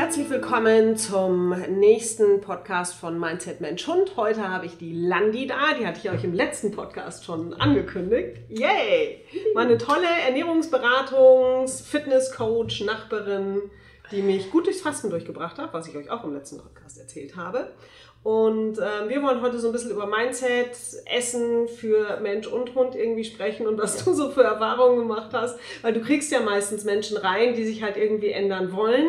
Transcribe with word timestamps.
Herzlich 0.00 0.30
willkommen 0.30 0.96
zum 0.96 1.50
nächsten 1.78 2.40
Podcast 2.40 2.94
von 2.94 3.20
Mindset 3.20 3.60
Mensch 3.60 3.86
Hund. 3.86 4.16
Heute 4.16 4.48
habe 4.48 4.64
ich 4.64 4.78
die 4.78 4.94
Landi 4.94 5.46
da, 5.46 5.74
die 5.78 5.86
hatte 5.86 6.00
ich 6.02 6.10
euch 6.10 6.24
im 6.24 6.32
letzten 6.32 6.70
Podcast 6.70 7.26
schon 7.26 7.52
angekündigt. 7.52 8.38
Yay! 8.48 9.22
Meine 9.54 9.76
tolle 9.76 10.06
Ernährungsberatungs-, 10.26 11.84
Fitnesscoach, 11.84 12.80
Nachbarin, 12.86 13.60
die 14.10 14.22
mich 14.22 14.50
gut 14.50 14.64
durchs 14.64 14.80
Fasten 14.80 15.10
durchgebracht 15.10 15.58
hat, 15.58 15.74
was 15.74 15.86
ich 15.86 15.94
euch 15.94 16.10
auch 16.10 16.24
im 16.24 16.32
letzten 16.32 16.56
Podcast 16.56 16.98
erzählt 16.98 17.36
habe. 17.36 17.70
Und 18.22 18.78
äh, 18.78 19.06
wir 19.06 19.22
wollen 19.22 19.42
heute 19.42 19.58
so 19.58 19.68
ein 19.68 19.72
bisschen 19.72 19.90
über 19.90 20.06
Mindset, 20.06 20.78
Essen 21.14 21.68
für 21.68 22.18
Mensch 22.20 22.46
und 22.46 22.74
Hund 22.74 22.96
irgendwie 22.96 23.24
sprechen 23.24 23.66
und 23.66 23.76
was 23.76 24.02
du 24.02 24.14
so 24.14 24.30
für 24.30 24.44
Erfahrungen 24.44 25.00
gemacht 25.00 25.32
hast. 25.34 25.58
Weil 25.82 25.92
du 25.92 26.00
kriegst 26.00 26.32
ja 26.32 26.40
meistens 26.40 26.84
Menschen 26.84 27.18
rein, 27.18 27.54
die 27.54 27.66
sich 27.66 27.82
halt 27.82 27.98
irgendwie 27.98 28.30
ändern 28.30 28.72
wollen 28.72 29.06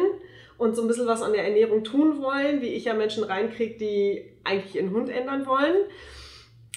und 0.61 0.75
so 0.75 0.83
ein 0.83 0.87
bisschen 0.87 1.07
was 1.07 1.23
an 1.23 1.33
der 1.33 1.43
Ernährung 1.43 1.83
tun 1.83 2.21
wollen, 2.21 2.61
wie 2.61 2.67
ich 2.67 2.85
ja 2.85 2.93
Menschen 2.93 3.23
reinkriege, 3.23 3.79
die 3.79 4.31
eigentlich 4.43 4.75
ihren 4.75 4.91
Hund 4.91 5.09
ändern 5.09 5.47
wollen. 5.47 5.75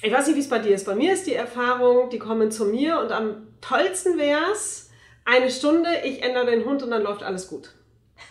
Ich 0.03 0.11
weiß 0.11 0.27
nicht, 0.27 0.37
wie 0.37 0.41
es 0.41 0.49
bei 0.49 0.59
dir 0.59 0.75
ist. 0.75 0.87
Bei 0.87 0.95
mir 0.95 1.13
ist 1.13 1.27
die 1.27 1.35
Erfahrung, 1.35 2.09
die 2.09 2.19
kommen 2.19 2.51
zu 2.51 2.65
mir 2.65 2.99
und 2.99 3.13
am 3.13 3.47
tollsten 3.61 4.17
wäre 4.19 4.41
es, 4.53 4.91
eine 5.27 5.51
Stunde, 5.51 5.89
ich 6.05 6.23
ändere 6.23 6.47
den 6.47 6.65
Hund 6.65 6.83
und 6.83 6.91
dann 6.91 7.03
läuft 7.03 7.23
alles 7.23 7.47
gut. 7.47 7.75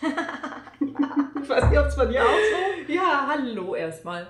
ich 0.00 1.48
weiß 1.48 1.70
nicht, 1.70 1.78
ob 1.78 1.86
es 1.86 1.96
bei 1.96 2.06
dir 2.06 2.22
auch 2.22 2.26
so 2.26 2.92
Ja, 2.92 3.28
hallo 3.28 3.76
erstmal. 3.76 4.26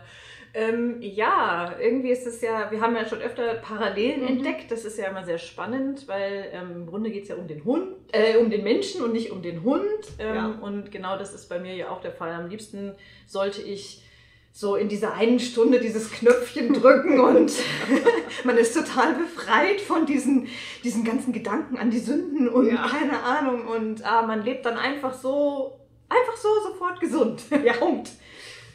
Ähm, 0.57 0.99
ja, 1.01 1.75
irgendwie 1.81 2.11
ist 2.11 2.29
es 2.29 2.41
ja, 2.41 2.71
wir 2.71 2.81
haben 2.81 2.95
ja 2.95 3.05
schon 3.05 3.21
öfter 3.21 3.55
Parallelen 3.55 4.23
mhm. 4.23 4.29
entdeckt. 4.29 4.71
Das 4.71 4.85
ist 4.85 4.97
ja 4.97 5.09
immer 5.09 5.25
sehr 5.25 5.39
spannend, 5.39 6.07
weil 6.07 6.49
ähm, 6.53 6.71
im 6.77 6.87
Grunde 6.87 7.11
geht 7.11 7.25
es 7.25 7.29
ja 7.29 7.35
um 7.35 7.49
den 7.49 7.65
Hund, 7.65 7.89
äh, 8.13 8.37
um 8.37 8.51
den 8.51 8.63
Menschen 8.63 9.03
und 9.03 9.13
nicht 9.13 9.33
um 9.33 9.43
den 9.43 9.65
Hund. 9.65 9.83
Ähm, 10.21 10.35
ja. 10.35 10.47
Und 10.47 10.93
genau 10.93 11.19
das 11.19 11.35
ist 11.35 11.49
bei 11.49 11.59
mir 11.59 11.75
ja 11.75 11.91
auch 11.91 12.01
der 12.01 12.13
Fall. 12.13 12.33
Am 12.33 12.49
liebsten 12.49 12.95
sollte 13.27 13.63
ich 13.63 14.05
so 14.53 14.77
in 14.77 14.89
dieser 14.89 15.15
einen 15.15 15.41
Stunde 15.41 15.81
dieses 15.81 16.13
Knöpfchen 16.13 16.73
drücken 16.81 17.19
und 17.19 17.53
man 18.45 18.57
ist 18.57 18.75
total 18.75 19.15
befreit 19.15 19.81
von 19.81 20.07
diesen, 20.07 20.47
diesen 20.85 21.03
ganzen 21.03 21.33
Gedanken 21.33 21.79
an 21.79 21.91
die 21.91 21.99
Sünden 21.99 22.49
und 22.49 22.69
ja. 22.69 22.87
keine 22.87 23.25
Ahnung. 23.25 23.67
Und 23.67 24.05
ah, 24.07 24.23
man 24.23 24.45
lebt 24.45 24.65
dann 24.65 24.77
einfach 24.77 25.15
so, 25.15 25.81
einfach 26.09 26.37
so 26.37 26.49
sofort 26.63 27.01
gesund. 27.01 27.43
Ja. 27.65 27.73
Punkt 27.73 28.11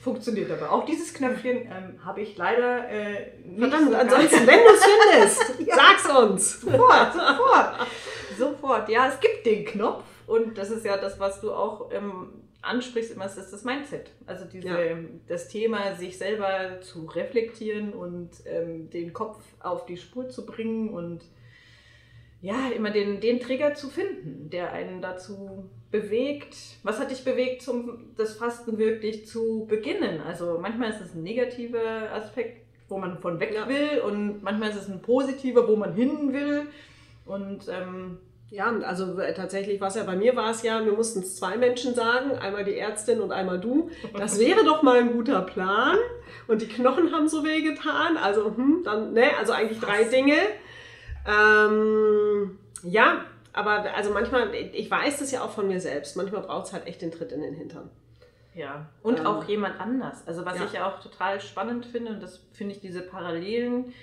funktioniert 0.02 0.50
aber. 0.52 0.72
Auch 0.72 0.86
dieses 0.86 1.14
Knöpfchen 1.14 1.64
ähm, 1.64 2.04
habe 2.04 2.22
ich 2.22 2.38
leider 2.38 2.88
äh, 2.90 3.38
nicht. 3.44 3.60
Verdammt, 3.60 3.92
so 3.92 3.96
ansonsten, 3.96 4.48
wenn 4.48 4.60
du 4.60 4.74
es 4.74 4.86
findest, 4.86 5.60
ja. 5.68 5.76
sag's 5.76 6.18
uns. 6.18 6.62
Sofort, 6.62 7.14
sofort. 7.14 7.88
sofort. 8.38 8.90
Ja, 8.90 9.08
es 9.08 9.20
gibt 9.20 9.46
den 9.46 9.66
Knopf 9.66 10.04
und 10.28 10.58
das 10.58 10.70
ist 10.70 10.86
ja 10.86 10.98
das, 10.98 11.20
was 11.20 11.42
du 11.42 11.52
auch 11.52 11.92
ähm, 11.92 12.30
ansprichst, 12.62 13.14
immer 13.14 13.26
ist 13.26 13.36
das 13.36 13.64
Mindset. 13.64 14.12
Also 14.26 14.46
diese, 14.46 14.68
ja. 14.68 14.98
das 15.28 15.48
Thema, 15.48 15.96
sich 15.96 16.18
selber 16.18 16.82
zu 16.82 17.06
reflektieren 17.06 17.94
und 17.94 18.30
ähm, 18.46 18.90
den 18.90 19.14
Kopf 19.14 19.44
auf 19.60 19.86
die 19.86 19.98
Spur 19.98 20.30
zu 20.30 20.46
bringen 20.46 20.90
und 20.90 21.24
ja, 22.42 22.70
immer 22.70 22.92
den, 22.92 23.20
den 23.20 23.40
Trigger 23.40 23.74
zu 23.74 23.90
finden, 23.90 24.50
der 24.50 24.72
einen 24.72 25.02
dazu 25.02 25.70
bewegt. 25.92 26.56
Was 26.84 27.00
hat 27.00 27.12
dich 27.12 27.24
bewegt, 27.24 27.62
zum, 27.62 28.14
das 28.18 28.36
Fasten 28.36 28.78
wirklich 28.78 29.28
zu 29.28 29.66
beginnen? 29.68 30.22
Also 30.22 30.58
manchmal 30.62 30.92
ist 30.92 31.02
es 31.02 31.16
ein 31.16 31.24
negativer 31.24 32.12
Aspekt, 32.14 32.66
wo 32.88 32.98
man 32.98 33.20
von 33.20 33.40
weg 33.40 33.54
ja. 33.54 33.68
will 33.68 34.02
und 34.06 34.44
manchmal 34.44 34.70
ist 34.70 34.78
es 34.78 34.90
ein 34.90 35.02
positiver, 35.02 35.68
wo 35.68 35.76
man 35.76 35.94
hin 35.94 36.34
will. 36.34 36.68
Und 37.26 37.68
ähm, 37.70 38.18
ja, 38.52 38.66
also 38.82 39.20
äh, 39.20 39.34
tatsächlich 39.34 39.80
war 39.80 39.90
es 39.90 39.96
ja 39.96 40.04
bei 40.04 40.16
mir 40.16 40.36
war 40.36 40.50
es 40.50 40.64
ja, 40.64 40.84
wir 40.84 40.94
mussten 40.94 41.20
es 41.20 41.36
zwei 41.36 41.56
Menschen 41.58 41.94
sagen, 41.94 42.32
einmal 42.32 42.64
die 42.64 42.78
Ärztin 42.78 43.22
und 43.22 43.32
einmal 43.32 43.60
du. 43.60 43.92
Das 44.18 44.40
wäre 44.40 44.64
doch 44.66 44.82
mal 44.82 45.00
ein 45.00 45.12
guter 45.12 45.42
Plan. 45.42 45.98
Und 46.48 46.62
die 46.62 46.68
Knochen 46.68 47.12
haben 47.12 47.28
so 47.28 47.44
weh 47.44 47.62
getan. 47.62 48.18
Also, 48.18 48.46
hm, 48.56 48.82
dann, 48.84 49.14
ne, 49.14 49.38
also 49.40 49.54
eigentlich 49.54 49.80
drei 49.80 50.04
Dinge. 50.04 50.38
Ähm, 51.28 52.58
ja, 52.84 53.26
aber 53.54 53.94
also 53.96 54.12
manchmal, 54.12 54.54
ich 54.54 54.90
weiß 54.90 55.20
das 55.20 55.32
ja 55.32 55.44
auch 55.44 55.52
von 55.52 55.68
mir 55.68 55.80
selbst, 55.80 56.16
manchmal 56.16 56.42
braucht 56.42 56.68
es 56.68 56.74
halt 56.74 56.88
echt 56.88 57.02
den 57.02 57.12
Tritt 57.12 57.32
in 57.32 57.42
den 57.42 57.54
Hintern. 57.54 57.90
Ja, 58.54 58.90
und 59.04 59.20
ähm, 59.20 59.26
auch 59.26 59.44
jemand 59.46 59.80
anders. 59.80 60.28
Also 60.28 60.46
was 60.46 60.58
ja. 60.58 60.66
ich 60.66 60.74
ja 60.74 60.90
auch 60.90 61.00
total 61.00 61.40
spannend 61.40 61.86
finde, 61.86 62.12
und 62.12 62.22
das 62.22 62.46
finde 62.54 62.76
ich 62.76 62.82
diese 62.82 63.02
Parallelen, 63.02 63.94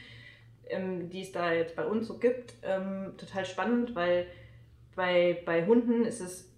ähm, 0.68 1.10
die 1.10 1.22
es 1.22 1.32
da 1.32 1.52
jetzt 1.52 1.76
bei 1.76 1.84
uns 1.84 2.06
so 2.06 2.18
gibt, 2.18 2.54
ähm, 2.62 3.14
total 3.18 3.44
spannend, 3.44 3.94
weil 3.94 4.26
bei, 4.94 5.42
bei 5.44 5.66
Hunden 5.66 6.04
ist 6.04 6.20
es 6.20 6.50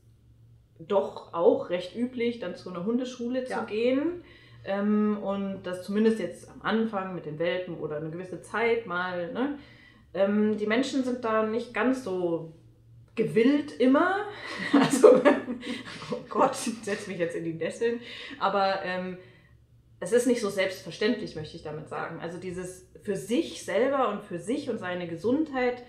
doch 0.78 1.34
auch 1.34 1.70
recht 1.70 1.96
üblich, 1.96 2.38
dann 2.38 2.54
zu 2.54 2.70
einer 2.70 2.84
Hundeschule 2.84 3.48
ja. 3.48 3.58
zu 3.58 3.66
gehen. 3.66 4.22
Ähm, 4.64 5.18
und 5.22 5.62
das 5.64 5.84
zumindest 5.84 6.18
jetzt 6.18 6.50
am 6.50 6.62
Anfang 6.62 7.14
mit 7.14 7.26
den 7.26 7.38
Welpen 7.38 7.78
oder 7.78 7.96
eine 7.96 8.10
gewisse 8.10 8.42
Zeit 8.42 8.86
mal, 8.86 9.32
ne? 9.32 9.58
Ähm, 10.14 10.56
die 10.56 10.66
Menschen 10.66 11.04
sind 11.04 11.24
da 11.24 11.44
nicht 11.44 11.74
ganz 11.74 12.02
so 12.02 12.52
gewillt 13.18 13.72
immer. 13.72 14.26
Also, 14.72 15.20
oh 16.10 16.24
Gott, 16.28 16.52
ich 16.66 16.82
setze 16.82 17.10
mich 17.10 17.18
jetzt 17.18 17.36
in 17.36 17.44
die 17.44 17.52
Nesseln. 17.52 18.00
Aber 18.40 18.82
ähm, 18.82 19.18
es 20.00 20.12
ist 20.12 20.26
nicht 20.26 20.40
so 20.40 20.50
selbstverständlich, 20.50 21.36
möchte 21.36 21.56
ich 21.56 21.62
damit 21.62 21.88
sagen. 21.88 22.20
Also 22.20 22.38
dieses 22.38 22.88
für 23.02 23.16
sich 23.16 23.64
selber 23.64 24.08
und 24.08 24.24
für 24.24 24.38
sich 24.38 24.68
und 24.70 24.78
seine 24.78 25.06
Gesundheit 25.06 25.84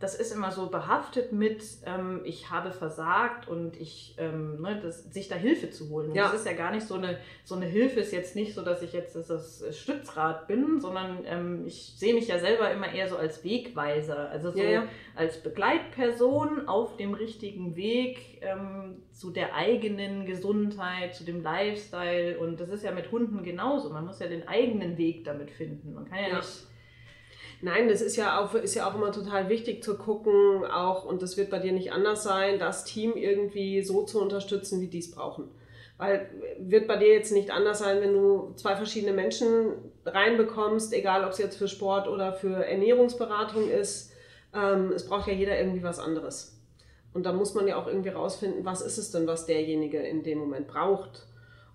das 0.00 0.16
ist 0.16 0.32
immer 0.32 0.50
so 0.50 0.68
behaftet 0.68 1.32
mit, 1.32 1.62
ähm, 1.86 2.20
ich 2.24 2.50
habe 2.50 2.72
versagt 2.72 3.48
und 3.48 3.80
ich, 3.80 4.16
ähm, 4.18 4.60
ne, 4.60 4.78
das, 4.82 5.04
sich 5.04 5.28
da 5.28 5.36
Hilfe 5.36 5.70
zu 5.70 5.88
holen. 5.88 6.10
Und 6.10 6.16
ja. 6.16 6.24
das 6.24 6.40
ist 6.40 6.46
ja 6.46 6.52
gar 6.52 6.72
nicht 6.72 6.86
so 6.86 6.96
eine, 6.96 7.18
so 7.44 7.54
eine 7.54 7.66
Hilfe, 7.66 8.00
ist 8.00 8.12
jetzt 8.12 8.34
nicht 8.34 8.54
so, 8.54 8.62
dass 8.62 8.82
ich 8.82 8.92
jetzt 8.92 9.14
das, 9.14 9.28
das 9.28 9.64
Stützrad 9.76 10.48
bin, 10.48 10.80
sondern 10.80 11.24
ähm, 11.26 11.64
ich 11.64 11.94
sehe 11.96 12.12
mich 12.12 12.26
ja 12.26 12.38
selber 12.38 12.70
immer 12.72 12.92
eher 12.92 13.08
so 13.08 13.16
als 13.16 13.44
Wegweiser, 13.44 14.30
also 14.30 14.50
so 14.50 14.58
ja, 14.58 14.68
ja. 14.68 14.88
als 15.14 15.42
Begleitperson 15.42 16.68
auf 16.68 16.96
dem 16.96 17.14
richtigen 17.14 17.76
Weg 17.76 18.42
ähm, 18.42 19.02
zu 19.12 19.30
der 19.30 19.54
eigenen 19.54 20.26
Gesundheit, 20.26 21.14
zu 21.14 21.24
dem 21.24 21.40
Lifestyle. 21.40 22.36
Und 22.38 22.58
das 22.58 22.68
ist 22.68 22.84
ja 22.84 22.90
mit 22.90 23.12
Hunden 23.12 23.44
genauso. 23.44 23.90
Man 23.90 24.04
muss 24.04 24.18
ja 24.18 24.26
den 24.26 24.48
eigenen 24.48 24.98
Weg 24.98 25.24
damit 25.24 25.52
finden. 25.52 25.94
Man 25.94 26.04
kann 26.04 26.18
ja, 26.18 26.36
nicht 26.36 26.66
Nein, 27.64 27.88
das 27.88 28.02
ist 28.02 28.16
ja, 28.16 28.38
auch, 28.38 28.52
ist 28.52 28.74
ja 28.74 28.86
auch 28.86 28.94
immer 28.94 29.10
total 29.10 29.48
wichtig 29.48 29.82
zu 29.82 29.96
gucken, 29.96 30.66
auch, 30.66 31.06
und 31.06 31.22
das 31.22 31.38
wird 31.38 31.48
bei 31.48 31.58
dir 31.58 31.72
nicht 31.72 31.92
anders 31.92 32.22
sein, 32.22 32.58
das 32.58 32.84
Team 32.84 33.14
irgendwie 33.16 33.82
so 33.82 34.02
zu 34.02 34.20
unterstützen, 34.20 34.82
wie 34.82 34.88
die 34.88 34.98
es 34.98 35.10
brauchen. 35.10 35.48
Weil 35.96 36.28
wird 36.58 36.86
bei 36.86 36.98
dir 36.98 37.08
jetzt 37.08 37.32
nicht 37.32 37.50
anders 37.50 37.78
sein, 37.78 38.02
wenn 38.02 38.12
du 38.12 38.52
zwei 38.56 38.76
verschiedene 38.76 39.14
Menschen 39.14 39.72
reinbekommst, 40.04 40.92
egal 40.92 41.24
ob 41.24 41.30
es 41.30 41.38
jetzt 41.38 41.56
für 41.56 41.66
Sport 41.66 42.06
oder 42.06 42.34
für 42.34 42.66
Ernährungsberatung 42.66 43.70
ist. 43.70 44.12
Ähm, 44.54 44.92
es 44.92 45.06
braucht 45.06 45.26
ja 45.26 45.32
jeder 45.32 45.58
irgendwie 45.58 45.82
was 45.82 45.98
anderes. 45.98 46.60
Und 47.14 47.24
da 47.24 47.32
muss 47.32 47.54
man 47.54 47.66
ja 47.66 47.76
auch 47.76 47.86
irgendwie 47.86 48.10
rausfinden, 48.10 48.66
was 48.66 48.82
ist 48.82 48.98
es 48.98 49.10
denn, 49.10 49.26
was 49.26 49.46
derjenige 49.46 50.00
in 50.00 50.22
dem 50.22 50.36
Moment 50.36 50.66
braucht. 50.66 51.28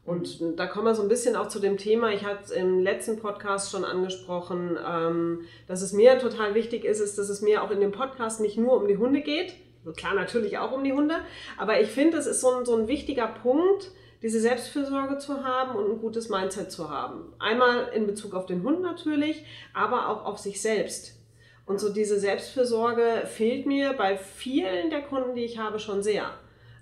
Und 0.05 0.41
da 0.57 0.65
kommen 0.65 0.85
wir 0.85 0.95
so 0.95 1.03
ein 1.03 1.07
bisschen 1.07 1.35
auch 1.35 1.47
zu 1.49 1.59
dem 1.59 1.77
Thema, 1.77 2.11
ich 2.11 2.25
hatte 2.25 2.45
es 2.45 2.51
im 2.51 2.79
letzten 2.79 3.19
Podcast 3.19 3.71
schon 3.71 3.85
angesprochen, 3.85 4.77
ähm, 4.83 5.41
dass 5.67 5.81
es 5.81 5.93
mir 5.93 6.17
total 6.17 6.55
wichtig 6.55 6.83
ist, 6.83 6.99
ist, 6.99 7.17
dass 7.17 7.29
es 7.29 7.41
mir 7.41 7.63
auch 7.63 7.69
in 7.69 7.79
dem 7.79 7.91
Podcast 7.91 8.41
nicht 8.41 8.57
nur 8.57 8.77
um 8.77 8.87
die 8.87 8.97
Hunde 8.97 9.21
geht, 9.21 9.53
klar 9.95 10.15
natürlich 10.15 10.57
auch 10.57 10.71
um 10.71 10.83
die 10.83 10.93
Hunde, 10.93 11.15
aber 11.57 11.79
ich 11.79 11.89
finde, 11.89 12.17
es 12.17 12.25
ist 12.25 12.41
so 12.41 12.49
ein, 12.51 12.65
so 12.65 12.75
ein 12.75 12.87
wichtiger 12.87 13.27
Punkt, 13.27 13.91
diese 14.21 14.39
Selbstfürsorge 14.39 15.17
zu 15.17 15.43
haben 15.43 15.75
und 15.75 15.91
ein 15.91 15.99
gutes 15.99 16.29
Mindset 16.29 16.71
zu 16.71 16.89
haben. 16.89 17.31
Einmal 17.39 17.89
in 17.93 18.05
Bezug 18.05 18.33
auf 18.33 18.45
den 18.45 18.63
Hund 18.63 18.81
natürlich, 18.81 19.45
aber 19.73 20.09
auch 20.09 20.25
auf 20.25 20.37
sich 20.37 20.61
selbst. 20.61 21.17
Und 21.65 21.79
so 21.79 21.93
diese 21.93 22.19
Selbstfürsorge 22.19 23.23
fehlt 23.25 23.65
mir 23.65 23.93
bei 23.93 24.17
vielen 24.17 24.89
der 24.89 25.03
Kunden, 25.03 25.35
die 25.35 25.45
ich 25.45 25.59
habe, 25.59 25.79
schon 25.79 26.03
sehr. 26.03 26.33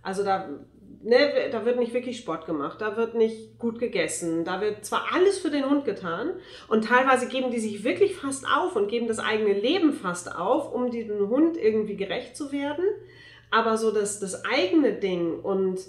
Also 0.01 0.23
da 0.23 0.49
ne, 1.07 1.49
da 1.51 1.65
wird 1.65 1.79
nicht 1.79 1.93
wirklich 1.93 2.17
Sport 2.17 2.45
gemacht, 2.45 2.81
da 2.81 2.97
wird 2.97 3.15
nicht 3.15 3.57
gut 3.57 3.79
gegessen, 3.79 4.43
da 4.43 4.59
wird 4.59 4.85
zwar 4.85 5.13
alles 5.13 5.39
für 5.39 5.49
den 5.49 5.69
Hund 5.69 5.85
getan 5.85 6.31
und 6.67 6.83
teilweise 6.83 7.27
geben 7.29 7.49
die 7.49 7.59
sich 7.59 7.85
wirklich 7.85 8.15
fast 8.15 8.45
auf 8.45 8.75
und 8.75 8.89
geben 8.89 9.07
das 9.07 9.19
eigene 9.19 9.53
Leben 9.53 9.93
fast 9.93 10.35
auf, 10.35 10.73
um 10.73 10.91
diesem 10.91 11.29
Hund 11.29 11.55
irgendwie 11.55 11.95
gerecht 11.95 12.35
zu 12.35 12.51
werden, 12.51 12.83
aber 13.51 13.77
so 13.77 13.91
das, 13.91 14.19
das 14.19 14.43
eigene 14.43 14.93
Ding 14.93 15.39
und 15.39 15.79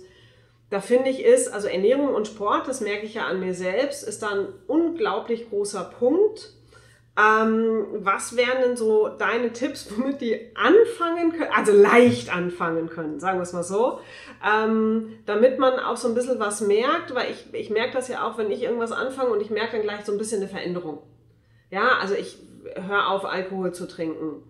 da 0.71 0.81
finde 0.81 1.11
ich 1.11 1.25
ist, 1.25 1.53
also 1.53 1.67
Ernährung 1.67 2.15
und 2.15 2.29
Sport, 2.29 2.69
das 2.69 2.81
merke 2.81 3.07
ich 3.07 3.15
ja 3.15 3.27
an 3.27 3.41
mir 3.41 3.55
selbst, 3.55 4.07
ist 4.07 4.23
da 4.23 4.29
ein 4.29 4.49
unglaublich 4.69 5.49
großer 5.49 5.83
Punkt 5.99 6.53
ähm, 7.19 7.87
was 7.95 8.37
wären 8.37 8.63
denn 8.63 8.77
so 8.77 9.09
deine 9.09 9.53
Tipps, 9.53 9.89
womit 9.97 10.21
die 10.21 10.55
anfangen 10.55 11.33
können, 11.33 11.51
also 11.53 11.73
leicht 11.73 12.35
anfangen 12.35 12.89
können, 12.89 13.19
sagen 13.19 13.39
wir 13.39 13.43
es 13.43 13.53
mal 13.53 13.65
so, 13.65 13.99
ähm, 14.47 15.19
damit 15.27 15.59
man 15.59 15.81
auch 15.81 15.97
so 15.97 16.07
ein 16.07 16.15
bisschen 16.15 16.39
was 16.39 16.61
merkt, 16.61 17.15
weil 17.15 17.33
ich, 17.33 17.53
ich 17.53 17.71
merke 17.71 17.95
das 17.95 18.07
ja 18.07 18.27
auch, 18.27 18.39
wenn 18.39 18.53
ich 18.53 18.63
irgendwas 18.63 18.93
anfange 18.93 19.31
und 19.31 19.41
ich 19.41 19.51
merke 19.51 19.73
dann 19.73 19.83
gleich 19.83 20.05
so 20.05 20.13
ein 20.13 20.19
bisschen 20.19 20.41
eine 20.41 20.49
Veränderung. 20.49 21.03
Ja, 21.71 21.99
also 22.01 22.15
ich 22.15 22.39
höre 22.77 23.09
auf, 23.09 23.25
Alkohol 23.25 23.73
zu 23.73 23.89
trinken. 23.89 24.43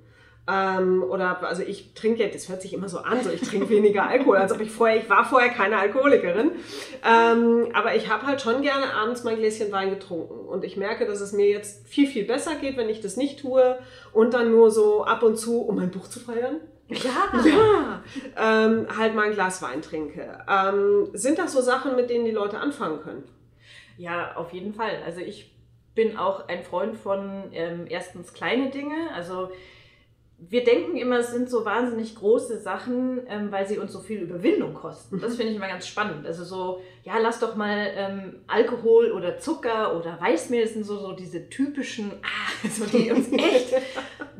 Ähm, 0.51 1.03
oder 1.03 1.43
also 1.43 1.63
ich 1.63 1.93
trinke 1.93 2.23
jetzt, 2.23 2.35
das 2.35 2.49
hört 2.49 2.63
sich 2.63 2.73
immer 2.73 2.89
so 2.89 2.99
an, 2.99 3.23
so 3.23 3.29
ich 3.31 3.43
trinke 3.43 3.69
weniger 3.69 4.09
Alkohol, 4.09 4.39
als 4.39 4.51
ob 4.51 4.61
ich 4.61 4.71
vorher, 4.71 4.97
ich 4.97 5.11
war 5.11 5.25
vorher 5.25 5.51
keine 5.51 5.77
Alkoholikerin. 5.77 6.53
Ähm, 7.07 7.69
aber 7.75 7.95
ich 7.95 8.09
habe 8.09 8.27
halt 8.27 8.41
schon 8.41 8.63
gerne 8.63 8.95
abends 8.95 9.25
mein 9.25 9.37
Gläschen 9.37 9.71
Wein 9.73 9.91
getrunken. 9.91 10.49
Und 10.49 10.65
ich 10.65 10.79
merke, 10.79 11.07
dass 11.07 11.21
es 11.21 11.33
mir 11.33 11.49
jetzt 11.49 11.87
viel, 11.87 12.07
viel 12.07 12.25
besser 12.25 12.55
geht, 12.55 12.79
wenn 12.79 12.89
ich 12.89 13.03
das 13.03 13.19
nicht 13.19 13.41
tue 13.41 13.79
und 14.15 14.33
dann 14.33 14.51
nur 14.51 14.71
so 14.71 15.05
ab 15.05 15.23
und 15.23 15.37
zu, 15.37 15.61
um 15.61 15.77
mein 15.77 15.91
Buch 15.91 16.09
zu 16.09 16.19
feiern. 16.19 16.61
Ja, 16.89 17.41
ja. 17.45 18.03
Ähm, 18.37 18.87
halt 18.97 19.15
mal 19.15 19.27
ein 19.27 19.35
Glas 19.35 19.61
Wein 19.61 19.83
trinke. 19.83 20.39
Ähm, 20.49 21.11
sind 21.13 21.39
das 21.39 21.53
so 21.53 21.61
Sachen, 21.61 21.95
mit 21.95 22.09
denen 22.09 22.25
die 22.25 22.31
Leute 22.31 22.59
anfangen 22.59 23.03
können? 23.03 23.25
Ja, 23.99 24.35
auf 24.37 24.55
jeden 24.55 24.73
Fall. 24.73 25.03
Also 25.05 25.21
ich 25.21 25.55
bin 25.95 26.17
auch 26.17 26.49
ein 26.49 26.63
Freund 26.63 26.97
von 26.97 27.51
ähm, 27.53 27.87
erstens 27.89 28.33
kleine 28.33 28.71
Dinge. 28.71 28.95
Also 29.15 29.51
wir 30.41 30.63
denken 30.63 30.97
immer, 30.97 31.19
es 31.19 31.33
sind 31.33 31.51
so 31.51 31.65
wahnsinnig 31.65 32.15
große 32.15 32.61
Sachen, 32.61 33.23
ähm, 33.29 33.51
weil 33.51 33.67
sie 33.67 33.79
uns 33.79 33.93
so 33.93 33.99
viel 33.99 34.21
Überwindung 34.21 34.73
kosten. 34.73 35.21
Das 35.21 35.35
finde 35.35 35.51
ich 35.51 35.57
immer 35.57 35.67
ganz 35.67 35.89
spannend. 35.89 36.25
Also 36.27 36.45
so, 36.45 36.81
ja, 37.03 37.19
lass 37.19 37.41
doch 37.41 37.57
mal 37.57 37.89
ähm, 37.97 38.37
Alkohol 38.47 39.11
oder 39.11 39.41
Zucker 39.41 39.97
oder 39.97 40.17
Weißmehl, 40.21 40.63
das 40.63 40.75
sind 40.75 40.85
so, 40.85 40.97
so 40.97 41.13
diese 41.13 41.51
typischen, 41.51 42.13
ah, 42.23 42.69
so 42.71 42.85
die 42.85 43.11
uns 43.11 43.33
echt 43.33 43.75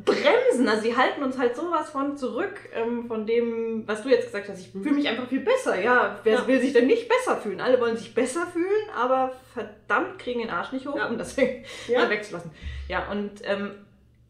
bremsen. 0.05 0.69
Also 0.69 0.83
sie 0.83 0.97
halten 0.97 1.25
uns 1.25 1.37
halt 1.37 1.57
sowas 1.57 1.91
von 1.91 2.17
zurück, 2.17 2.55
ähm, 2.73 3.09
von 3.09 3.27
dem, 3.27 3.83
was 3.89 4.05
du 4.05 4.09
jetzt 4.09 4.27
gesagt 4.27 4.49
hast. 4.49 4.61
Ich 4.61 4.71
fühle 4.71 4.95
mich 4.95 5.09
einfach 5.09 5.27
viel 5.27 5.41
besser. 5.41 5.83
Ja, 5.83 6.21
wer 6.23 6.35
ja. 6.35 6.47
will 6.47 6.61
sich 6.61 6.73
denn 6.75 6.87
nicht 6.87 7.09
besser 7.09 7.39
fühlen? 7.39 7.61
Alle 7.61 7.81
wollen 7.81 7.97
sich 7.97 8.15
besser 8.15 8.47
fühlen, 8.47 8.89
aber 8.97 9.33
verdammt 9.53 10.21
kriegen 10.21 10.39
den 10.39 10.51
Arsch 10.51 10.71
nicht 10.71 10.87
hoch, 10.87 10.97
ja. 10.97 11.09
um 11.09 11.19
das 11.19 11.35
ja. 11.89 11.99
mal 11.99 12.11
wegzulassen. 12.11 12.53
Ja, 12.87 13.11
und 13.11 13.33
ähm, 13.43 13.73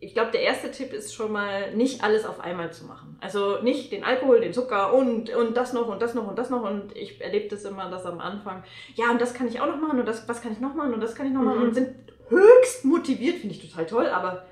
ich 0.01 0.15
glaube, 0.15 0.31
der 0.31 0.43
erste 0.43 0.71
Tipp 0.71 0.93
ist 0.93 1.13
schon 1.13 1.33
mal, 1.33 1.75
nicht 1.75 2.05
alles 2.05 2.25
auf 2.25 2.41
einmal 2.41 2.73
zu 2.73 2.85
machen. 2.85 3.19
Also 3.21 3.61
nicht 3.63 3.91
den 3.91 4.05
Alkohol, 4.05 4.41
den 4.41 4.53
Zucker 4.53 4.93
und, 4.93 5.35
und 5.35 5.57
das 5.57 5.73
noch 5.73 5.89
und 5.89 6.01
das 6.01 6.15
noch 6.15 6.29
und 6.29 6.39
das 6.39 6.51
noch. 6.51 6.63
Und 6.63 6.97
ich 6.97 7.21
erlebe 7.21 7.49
das 7.49 7.65
immer, 7.65 7.91
dass 7.91 8.07
am 8.07 8.21
Anfang, 8.21 8.63
ja, 8.95 9.11
und 9.11 9.21
das 9.21 9.35
kann 9.35 9.49
ich 9.49 9.61
auch 9.61 9.67
noch 9.67 9.81
machen 9.81 9.99
und 9.99 10.07
das, 10.07 10.29
was 10.29 10.41
kann 10.41 10.53
ich 10.53 10.61
noch 10.61 10.75
machen 10.75 10.95
und 10.95 11.01
das 11.01 11.17
kann 11.17 11.27
ich 11.27 11.33
noch 11.33 11.43
machen. 11.43 11.59
Mhm. 11.59 11.65
Und 11.65 11.75
sind 11.75 11.95
höchst 12.29 12.85
motiviert, 12.85 13.39
finde 13.39 13.57
ich 13.57 13.69
total 13.69 13.87
toll, 13.87 14.07
aber 14.07 14.45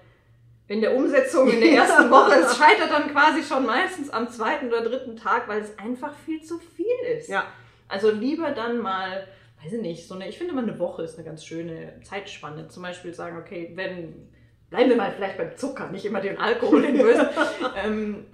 in 0.66 0.80
der 0.80 0.96
Umsetzung 0.96 1.48
in 1.48 1.60
der 1.60 1.70
ersten 1.76 2.10
Woche, 2.10 2.40
es 2.40 2.56
scheitert 2.56 2.90
dann 2.90 3.08
quasi 3.12 3.42
schon 3.44 3.66
meistens 3.66 4.10
am 4.10 4.28
zweiten 4.28 4.66
oder 4.66 4.82
dritten 4.82 5.16
Tag, 5.16 5.46
weil 5.46 5.60
es 5.60 5.78
einfach 5.78 6.12
viel 6.12 6.42
zu 6.42 6.58
viel 6.58 6.86
ist. 7.16 7.28
Ja. 7.28 7.44
Also 7.86 8.10
lieber 8.10 8.50
dann 8.50 8.80
mal, 8.80 9.28
weiß 9.62 9.74
ich 9.74 9.80
nicht, 9.80 10.08
so 10.08 10.14
eine, 10.14 10.28
ich 10.28 10.38
finde 10.38 10.54
mal 10.54 10.64
eine 10.64 10.76
Woche 10.80 11.02
ist 11.02 11.16
eine 11.16 11.24
ganz 11.24 11.44
schöne 11.44 12.00
Zeitspanne. 12.02 12.66
Zum 12.66 12.82
Beispiel 12.82 13.14
sagen, 13.14 13.38
okay, 13.38 13.70
wenn 13.76 14.28
bleiben 14.70 14.90
wir 14.90 14.96
mal 14.96 15.12
vielleicht 15.12 15.38
beim 15.38 15.56
Zucker, 15.56 15.90
nicht 15.90 16.04
immer 16.04 16.20
den 16.20 16.38
Alkohol, 16.38 16.82
den 16.82 16.98
Bösen, 16.98 17.26
ähm, 17.76 18.26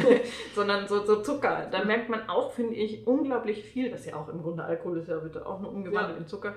sondern 0.54 0.86
so, 0.86 1.04
so 1.04 1.22
Zucker. 1.22 1.68
Da 1.70 1.84
merkt 1.84 2.08
man 2.08 2.28
auch, 2.28 2.52
finde 2.52 2.74
ich, 2.74 3.06
unglaublich 3.06 3.64
viel, 3.64 3.90
das 3.90 4.06
ja 4.06 4.14
auch 4.14 4.28
im 4.28 4.42
Grunde 4.42 4.64
Alkohol 4.64 4.98
ist 4.98 5.08
ja 5.08 5.18
bitte 5.18 5.44
auch 5.46 5.60
nur 5.60 5.72
umgewandelt 5.72 6.16
ja. 6.16 6.22
in 6.22 6.26
Zucker. 6.26 6.54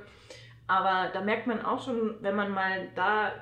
Aber 0.68 1.12
da 1.12 1.22
merkt 1.22 1.48
man 1.48 1.64
auch 1.66 1.84
schon, 1.84 2.16
wenn 2.22 2.36
man 2.36 2.52
mal 2.52 2.88
da 2.96 3.34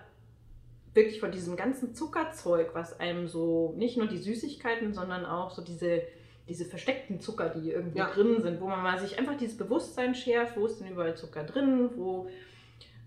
wirklich 0.94 1.20
von 1.20 1.32
diesem 1.32 1.56
ganzen 1.56 1.94
Zuckerzeug, 1.94 2.72
was 2.74 3.00
einem 3.00 3.28
so, 3.28 3.74
nicht 3.78 3.98
nur 3.98 4.08
die 4.08 4.18
Süßigkeiten, 4.18 4.94
sondern 4.94 5.26
auch 5.26 5.52
so 5.52 5.62
diese, 5.62 6.02
diese 6.50 6.66
versteckten 6.66 7.20
Zucker, 7.20 7.50
die 7.50 7.72
irgendwo 7.72 8.00
ja. 8.00 8.10
drin 8.10 8.42
sind, 8.42 8.60
wo 8.60 8.68
man 8.68 8.82
mal 8.82 9.00
sich 9.00 9.18
einfach 9.18 9.38
dieses 9.38 9.58
Bewusstsein 9.58 10.16
schärft, 10.16 10.58
wo 10.58 10.66
ist 10.66 10.80
denn 10.80 10.90
überall 10.90 11.16
Zucker 11.16 11.44
drin, 11.44 11.92
wo 11.96 12.28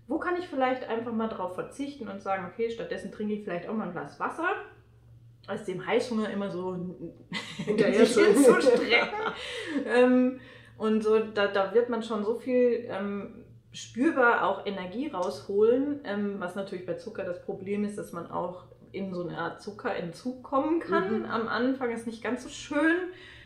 wo 0.07 0.19
kann 0.19 0.37
ich 0.37 0.47
vielleicht 0.47 0.87
einfach 0.87 1.11
mal 1.11 1.27
drauf 1.27 1.55
verzichten 1.55 2.07
und 2.07 2.21
sagen, 2.21 2.49
okay, 2.51 2.69
stattdessen 2.69 3.11
trinke 3.11 3.33
ich 3.33 3.43
vielleicht 3.43 3.67
auch 3.67 3.73
mal 3.73 3.87
ein 3.87 3.91
Glas 3.91 4.19
Wasser, 4.19 4.49
als 5.47 5.65
dem 5.65 5.85
Heißhunger 5.85 6.29
immer 6.29 6.49
so 6.49 6.77
hinterher 7.57 8.05
zu 8.05 8.21
strecken. 8.61 9.09
ähm, 9.85 10.39
und 10.77 11.03
so, 11.03 11.19
da, 11.19 11.47
da 11.47 11.73
wird 11.73 11.89
man 11.89 12.03
schon 12.03 12.23
so 12.23 12.35
viel 12.35 12.85
ähm, 12.89 13.45
spürbar 13.71 14.45
auch 14.45 14.65
Energie 14.65 15.07
rausholen, 15.07 16.01
ähm, 16.03 16.35
was 16.39 16.55
natürlich 16.55 16.85
bei 16.85 16.95
Zucker 16.95 17.23
das 17.23 17.43
Problem 17.43 17.83
ist, 17.83 17.97
dass 17.97 18.13
man 18.13 18.29
auch 18.29 18.65
in 18.91 19.13
so 19.13 19.27
eine 19.27 19.37
Art 19.37 19.61
Zuckerentzug 19.61 20.43
kommen 20.43 20.79
kann. 20.79 21.19
Mhm. 21.19 21.25
Am 21.25 21.47
Anfang 21.47 21.91
ist 21.91 22.07
nicht 22.07 22.23
ganz 22.23 22.43
so 22.43 22.49
schön. 22.49 22.95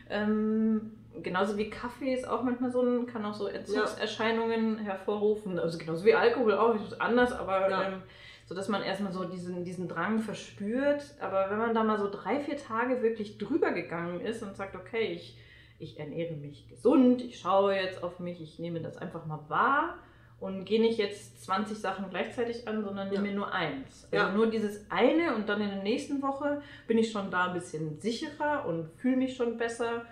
Ähm, 0.09 0.98
genauso 1.23 1.57
wie 1.57 1.69
Kaffee 1.69 2.13
ist 2.13 2.27
auch 2.27 2.43
manchmal 2.43 2.71
so 2.71 2.81
ein, 2.81 3.07
kann 3.07 3.25
auch 3.25 3.33
so 3.33 3.47
Entzugserscheinungen 3.47 4.77
ja. 4.77 4.83
hervorrufen. 4.83 5.59
Also 5.59 5.77
genauso 5.77 6.05
wie 6.05 6.13
Alkohol 6.13 6.53
auch, 6.53 6.75
ist 6.75 6.99
anders, 6.99 7.31
aber 7.31 7.69
ja. 7.69 7.83
ähm, 7.83 8.03
so 8.45 8.55
dass 8.55 8.67
man 8.67 8.81
erstmal 8.81 9.11
so 9.11 9.25
diesen, 9.25 9.63
diesen 9.63 9.87
Drang 9.87 10.19
verspürt. 10.19 11.03
Aber 11.19 11.49
wenn 11.51 11.59
man 11.59 11.73
da 11.73 11.83
mal 11.83 11.99
so 11.99 12.09
drei, 12.09 12.39
vier 12.39 12.57
Tage 12.57 13.01
wirklich 13.01 13.37
drüber 13.37 13.71
gegangen 13.71 14.21
ist 14.21 14.41
und 14.41 14.55
sagt, 14.55 14.75
okay, 14.75 15.13
ich, 15.13 15.37
ich 15.77 15.99
ernähre 15.99 16.33
mich 16.33 16.67
gesund, 16.67 17.21
ich 17.21 17.39
schaue 17.39 17.75
jetzt 17.75 18.03
auf 18.03 18.19
mich, 18.19 18.41
ich 18.41 18.57
nehme 18.59 18.81
das 18.81 18.97
einfach 18.97 19.25
mal 19.25 19.39
wahr 19.49 19.99
und 20.39 20.65
gehe 20.65 20.81
nicht 20.81 20.97
jetzt 20.97 21.43
20 21.43 21.77
Sachen 21.77 22.09
gleichzeitig 22.09 22.67
an, 22.67 22.83
sondern 22.83 23.09
nehme 23.09 23.25
ja. 23.25 23.31
mir 23.31 23.35
nur 23.35 23.53
eins. 23.53 24.07
Also 24.11 24.25
ja. 24.25 24.31
nur 24.31 24.47
dieses 24.47 24.89
eine 24.89 25.35
und 25.35 25.49
dann 25.49 25.61
in 25.61 25.69
der 25.69 25.83
nächsten 25.83 26.21
Woche 26.21 26.61
bin 26.87 26.97
ich 26.97 27.11
schon 27.11 27.29
da 27.29 27.47
ein 27.47 27.53
bisschen 27.53 27.99
sicherer 27.99 28.65
und 28.65 28.89
fühle 28.97 29.17
mich 29.17 29.35
schon 29.35 29.57
besser 29.57 30.05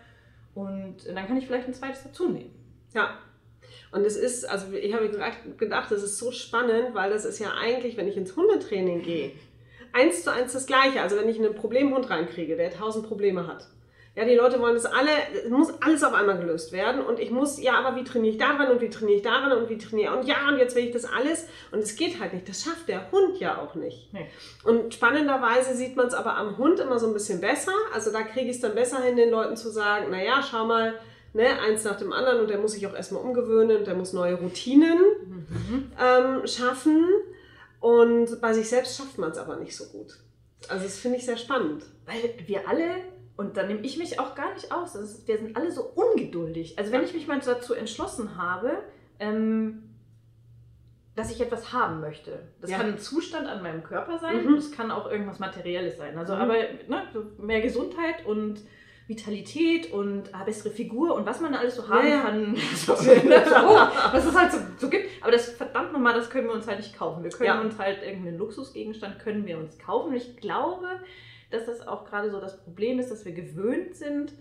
und 0.57 1.05
dann 1.05 1.27
kann 1.27 1.37
ich 1.37 1.45
vielleicht 1.45 1.67
ein 1.67 1.73
zweites 1.75 2.01
dazu 2.01 2.29
nehmen. 2.29 2.49
Ja. 2.91 3.19
Und 3.91 4.03
es 4.03 4.17
ist, 4.17 4.43
also 4.49 4.73
ich 4.73 4.91
habe 4.91 5.07
gedacht, 5.55 5.91
das 5.91 6.01
ist 6.01 6.17
so 6.17 6.31
spannend, 6.31 6.95
weil 6.95 7.11
das 7.11 7.25
ist 7.25 7.37
ja 7.37 7.53
eigentlich, 7.53 7.95
wenn 7.95 8.07
ich 8.07 8.17
ins 8.17 8.35
Hundetraining 8.35 9.03
gehe, 9.03 9.33
eins 9.93 10.23
zu 10.23 10.33
eins 10.33 10.53
das 10.53 10.65
Gleiche. 10.65 11.03
Also 11.03 11.15
wenn 11.15 11.29
ich 11.29 11.37
einen 11.37 11.53
Problemhund 11.53 12.09
reinkriege, 12.09 12.57
der 12.57 12.71
tausend 12.71 13.05
Probleme 13.05 13.45
hat, 13.45 13.67
ja, 14.17 14.25
die 14.25 14.33
Leute 14.33 14.59
wollen 14.59 14.73
das 14.73 14.87
alle, 14.87 15.11
es 15.31 15.47
muss 15.47 15.71
alles 15.79 16.03
auf 16.03 16.11
einmal 16.11 16.39
gelöst 16.39 16.71
werden. 16.71 17.01
Und 17.01 17.19
ich 17.19 17.29
muss, 17.29 17.61
ja, 17.61 17.75
aber 17.75 17.95
wie 17.95 18.03
trainiere 18.03 18.31
ich 18.31 18.39
daran 18.39 18.71
und 18.71 18.81
wie 18.81 18.89
trainiere 18.89 19.17
ich 19.17 19.21
daran 19.21 19.51
und 19.51 19.69
wie 19.69 19.77
trainiere 19.77 20.17
und 20.17 20.25
ja, 20.25 20.47
und 20.49 20.57
jetzt 20.57 20.75
will 20.75 20.85
ich 20.85 20.91
das 20.91 21.05
alles. 21.05 21.45
Und 21.71 21.83
es 21.83 21.95
geht 21.95 22.19
halt 22.19 22.33
nicht. 22.33 22.49
Das 22.49 22.63
schafft 22.63 22.87
der 22.87 23.11
Hund 23.11 23.39
ja 23.39 23.61
auch 23.61 23.75
nicht. 23.75 24.11
Nee. 24.13 24.27
Und 24.63 24.95
spannenderweise 24.95 25.75
sieht 25.75 25.95
man 25.95 26.07
es 26.07 26.15
aber 26.15 26.35
am 26.35 26.57
Hund 26.57 26.79
immer 26.79 26.97
so 26.97 27.05
ein 27.05 27.13
bisschen 27.13 27.41
besser. 27.41 27.73
Also 27.93 28.11
da 28.11 28.23
kriege 28.23 28.49
ich 28.49 28.55
es 28.55 28.59
dann 28.59 28.73
besser 28.73 29.03
hin, 29.03 29.17
den 29.17 29.29
Leuten 29.29 29.55
zu 29.55 29.69
sagen, 29.69 30.09
naja, 30.09 30.41
schau 30.41 30.65
mal, 30.65 30.95
ne, 31.33 31.45
eins 31.61 31.83
nach 31.83 31.97
dem 31.97 32.11
anderen 32.11 32.39
und 32.39 32.49
der 32.49 32.57
muss 32.57 32.71
sich 32.71 32.87
auch 32.87 32.95
erstmal 32.95 33.21
umgewöhnen 33.21 33.77
und 33.77 33.85
der 33.85 33.93
muss 33.93 34.13
neue 34.13 34.33
Routinen 34.33 34.97
mhm. 35.27 35.91
ähm, 36.01 36.47
schaffen. 36.47 37.05
Und 37.79 38.41
bei 38.41 38.51
sich 38.53 38.67
selbst 38.67 38.97
schafft 38.97 39.19
man 39.19 39.29
es 39.29 39.37
aber 39.37 39.57
nicht 39.57 39.77
so 39.77 39.85
gut. 39.85 40.17
Also 40.69 40.85
das 40.85 40.97
finde 40.97 41.19
ich 41.19 41.25
sehr 41.25 41.37
spannend. 41.37 41.83
Weil 42.07 42.33
wir 42.47 42.67
alle 42.67 42.95
und 43.37 43.55
da 43.55 43.63
nehme 43.63 43.81
ich 43.81 43.97
mich 43.97 44.19
auch 44.19 44.35
gar 44.35 44.53
nicht 44.53 44.71
aus. 44.71 44.95
Ist, 44.95 45.27
wir 45.27 45.37
sind 45.37 45.55
alle 45.55 45.71
so 45.71 45.83
ungeduldig. 45.83 46.77
Also 46.77 46.91
wenn 46.91 47.03
ich 47.03 47.13
mich 47.13 47.27
mal 47.27 47.39
dazu 47.39 47.75
entschlossen 47.75 48.35
habe, 48.35 48.79
ähm, 49.19 49.83
dass 51.15 51.31
ich 51.31 51.39
etwas 51.39 51.71
haben 51.71 52.01
möchte. 52.01 52.39
Das 52.61 52.71
ja. 52.71 52.77
kann 52.77 52.87
ein 52.87 52.99
Zustand 52.99 53.47
an 53.47 53.63
meinem 53.63 53.83
Körper 53.83 54.19
sein, 54.19 54.45
mhm. 54.45 54.55
das 54.55 54.71
kann 54.71 54.91
auch 54.91 55.09
irgendwas 55.09 55.39
Materielles 55.39 55.97
sein. 55.97 56.17
Also 56.17 56.35
mhm. 56.35 56.41
aber 56.41 56.53
ne, 56.53 57.03
mehr 57.37 57.61
Gesundheit 57.61 58.25
und 58.25 58.61
Vitalität 59.07 59.91
und 59.91 60.33
ah, 60.33 60.43
bessere 60.43 60.69
Figur 60.69 61.15
und 61.15 61.25
was 61.25 61.39
man 61.39 61.53
da 61.53 61.59
alles 61.59 61.75
so 61.75 61.87
haben 61.87 62.07
ja, 62.07 62.21
kann. 62.21 62.55
So, 62.75 62.93
ne, 62.93 63.43
so, 63.45 63.55
was 64.11 64.25
es 64.25 64.35
halt 64.35 64.51
so, 64.51 64.57
so, 64.77 64.89
gibt. 64.89 65.09
Aber 65.21 65.31
das 65.31 65.49
verdammt 65.49 65.93
nochmal, 65.93 66.13
das 66.13 66.29
können 66.29 66.47
wir 66.47 66.53
uns 66.53 66.67
halt 66.67 66.79
nicht 66.79 66.95
kaufen. 66.95 67.23
Wir 67.23 67.31
können 67.31 67.47
ja. 67.47 67.61
uns 67.61 67.77
halt 67.79 68.03
irgendeinen 68.03 68.37
Luxusgegenstand 68.37 69.19
können 69.19 69.45
wir 69.45 69.57
uns 69.57 69.77
kaufen. 69.79 70.09
Und 70.09 70.15
ich 70.15 70.37
glaube, 70.37 70.87
dass 71.49 71.65
das 71.65 71.87
auch 71.87 72.05
gerade 72.05 72.29
so 72.29 72.39
das 72.39 72.61
Problem 72.61 72.99
ist, 72.99 73.11
dass 73.11 73.25
wir 73.25 73.31
gewöhnt 73.31 73.95
sind, 73.95 74.33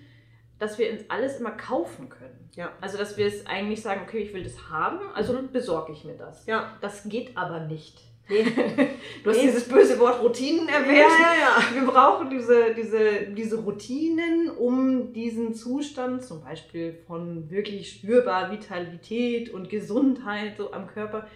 dass 0.58 0.78
wir 0.78 0.90
uns 0.90 1.02
alles 1.08 1.38
immer 1.38 1.50
kaufen 1.50 2.08
können. 2.08 2.48
Ja. 2.54 2.72
Also 2.80 2.96
dass 2.98 3.16
wir 3.16 3.26
es 3.26 3.46
eigentlich 3.46 3.82
sagen, 3.82 4.02
okay, 4.06 4.18
ich 4.18 4.32
will 4.32 4.42
das 4.42 4.70
haben, 4.70 5.00
also 5.14 5.34
mhm. 5.34 5.52
besorge 5.52 5.92
ich 5.92 6.04
mir 6.04 6.16
das. 6.16 6.46
Ja. 6.46 6.76
Das 6.80 7.04
geht 7.04 7.36
aber 7.36 7.60
nicht. 7.60 8.00
Nee. 8.28 8.44
Du 9.22 9.30
hast 9.30 9.38
nee. 9.38 9.46
dieses 9.46 9.68
böse 9.68 9.98
Wort 9.98 10.22
Routinen 10.22 10.68
erwähnt. 10.68 10.98
Ja, 10.98 11.34
ja, 11.34 11.60
ja. 11.60 11.75
Wir 11.75 11.84
brauchen 11.84 12.30
diese, 12.30 12.75
diese, 12.75 13.26
diese 13.32 13.56
Routinen, 13.56 14.50
um 14.50 15.12
diesen 15.12 15.54
Zustand, 15.54 16.25
zum 16.25 16.42
Beispiel 16.42 16.94
von 17.06 17.50
wirklich 17.50 17.90
spürbar 17.90 18.50
Vitalität 18.52 19.50
und 19.50 19.68
Gesundheit 19.68 20.56
so 20.56 20.72
am 20.72 20.86
Körper, 20.86 21.26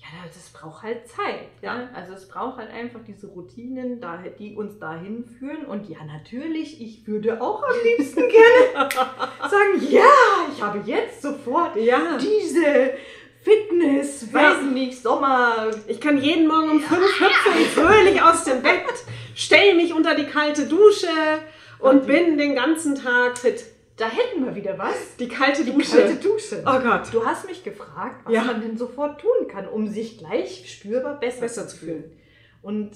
ja, 0.00 0.24
das 0.32 0.48
braucht 0.50 0.82
halt 0.84 1.08
Zeit. 1.08 1.50
Ja. 1.60 1.88
Also 1.92 2.14
es 2.14 2.28
braucht 2.28 2.58
halt 2.58 2.70
einfach 2.70 3.00
diese 3.06 3.26
Routinen, 3.26 4.00
die 4.38 4.54
uns 4.54 4.78
dahin 4.78 5.24
führen. 5.26 5.66
Und 5.66 5.88
ja, 5.88 5.98
natürlich, 6.04 6.80
ich 6.80 7.06
würde 7.06 7.40
auch 7.42 7.62
am 7.62 7.74
liebsten 7.84 8.22
gerne 8.28 8.90
sagen, 9.42 9.90
ja, 9.90 10.04
ich 10.52 10.62
habe 10.62 10.82
jetzt 10.86 11.20
sofort 11.20 11.76
ja. 11.76 12.16
diese 12.16 12.92
Fitness, 13.42 14.32
weiß 14.32 14.58
ja. 14.62 14.62
nicht, 14.62 15.02
Sommer. 15.02 15.70
Ich 15.88 16.00
kann 16.00 16.22
jeden 16.22 16.46
Morgen 16.46 16.70
um 16.70 16.80
fünf 16.80 17.20
hüpfen, 17.20 17.64
fröhlich 17.74 18.22
aus 18.22 18.44
dem 18.44 18.62
Bett, 18.62 18.84
stelle 19.34 19.74
mich 19.74 19.92
unter 19.92 20.14
die 20.14 20.26
kalte 20.26 20.66
Dusche 20.66 21.08
und 21.80 22.06
bin 22.06 22.38
den 22.38 22.54
ganzen 22.54 22.94
Tag 22.94 23.36
fit. 23.36 23.64
Da 23.98 24.08
hätten 24.08 24.44
wir 24.44 24.54
wieder 24.54 24.78
was. 24.78 25.16
Die 25.16 25.28
kalte 25.28 25.64
die 25.64 25.72
Dusche. 25.72 25.98
kalte 25.98 26.16
Dusche. 26.16 26.62
Oh 26.64 26.78
Gott. 26.78 27.12
Du 27.12 27.24
hast 27.26 27.46
mich 27.46 27.64
gefragt, 27.64 28.24
was 28.24 28.32
ja. 28.32 28.44
man 28.44 28.60
denn 28.60 28.78
sofort 28.78 29.20
tun 29.20 29.48
kann, 29.48 29.68
um 29.68 29.88
sich 29.88 30.18
gleich 30.18 30.70
spürbar 30.72 31.18
besser, 31.18 31.40
besser 31.40 31.66
zu 31.66 31.76
fühlen. 31.78 32.16
Und 32.62 32.92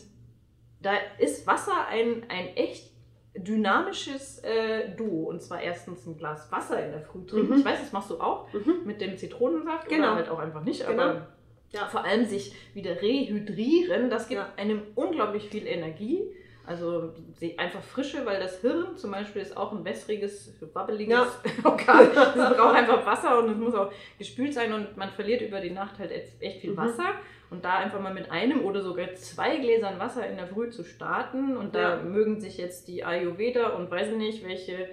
da 0.81 0.93
ist 1.19 1.47
Wasser 1.47 1.87
ein, 1.89 2.25
ein 2.29 2.57
echt 2.57 2.93
dynamisches 3.37 4.39
äh, 4.45 4.95
Duo. 4.97 5.29
Und 5.29 5.43
zwar 5.43 5.61
erstens 5.61 6.07
ein 6.07 6.17
Glas 6.17 6.53
Wasser 6.53 6.85
in 6.85 6.93
der 6.93 7.01
Früh 7.01 7.27
trinken. 7.27 7.53
Mhm. 7.53 7.59
Ich 7.59 7.65
weiß, 7.65 7.81
das 7.81 7.93
machst 7.93 8.11
du 8.11 8.21
auch 8.21 8.53
mhm. 8.53 8.83
mit 8.85 9.01
dem 9.01 9.17
Zitronensaft 9.17 9.89
genau. 9.89 10.09
oder 10.09 10.15
halt 10.17 10.29
auch 10.29 10.39
einfach 10.39 10.63
nicht. 10.63 10.87
Genau. 10.87 11.03
Aber 11.03 11.27
ja. 11.73 11.87
vor 11.89 12.05
allem 12.05 12.27
sich 12.27 12.55
wieder 12.75 13.03
rehydrieren, 13.03 14.09
das 14.09 14.29
gibt 14.29 14.41
ja. 14.41 14.53
einem 14.57 14.83
unglaublich 14.95 15.49
viel 15.49 15.67
Energie. 15.67 16.23
Also 16.65 17.13
einfach 17.57 17.83
frische, 17.83 18.25
weil 18.25 18.39
das 18.39 18.61
Hirn 18.61 18.97
zum 18.97 19.11
Beispiel 19.11 19.43
ist 19.43 19.57
auch 19.57 19.73
ein 19.73 19.85
wässriges, 19.85 20.55
wabbeliges 20.73 21.13
ja. 21.13 21.27
Organ. 21.65 22.09
Es 22.15 22.57
braucht 22.57 22.77
einfach 22.77 23.05
Wasser 23.05 23.39
und 23.39 23.51
es 23.51 23.57
muss 23.57 23.75
auch 23.75 23.91
gespült 24.19 24.55
sein 24.55 24.73
und 24.73 24.97
man 24.97 25.11
verliert 25.11 25.43
über 25.43 25.61
die 25.61 25.71
Nacht 25.71 25.99
halt 25.99 26.13
echt 26.41 26.61
viel 26.61 26.73
mhm. 26.73 26.77
Wasser. 26.77 27.15
Und 27.51 27.67
da 27.67 27.77
einfach 27.77 28.01
mal 28.01 28.15
mit 28.15 28.31
einem 28.31 28.65
oder 28.65 28.81
sogar 28.81 29.13
zwei 29.15 29.59
Gläsern 29.59 29.99
Wasser 29.99 30.27
in 30.27 30.37
der 30.37 30.47
Früh 30.47 30.71
zu 30.71 30.85
starten. 30.85 31.57
Und 31.57 31.75
da 31.75 31.97
ja. 31.97 32.03
mögen 32.03 32.41
sich 32.41 32.57
jetzt 32.57 32.89
die 32.89 33.05
Ayurveda 33.05 33.71
und 33.71 33.91
weiß 33.91 34.13
nicht, 34.13 34.43
welche 34.43 34.89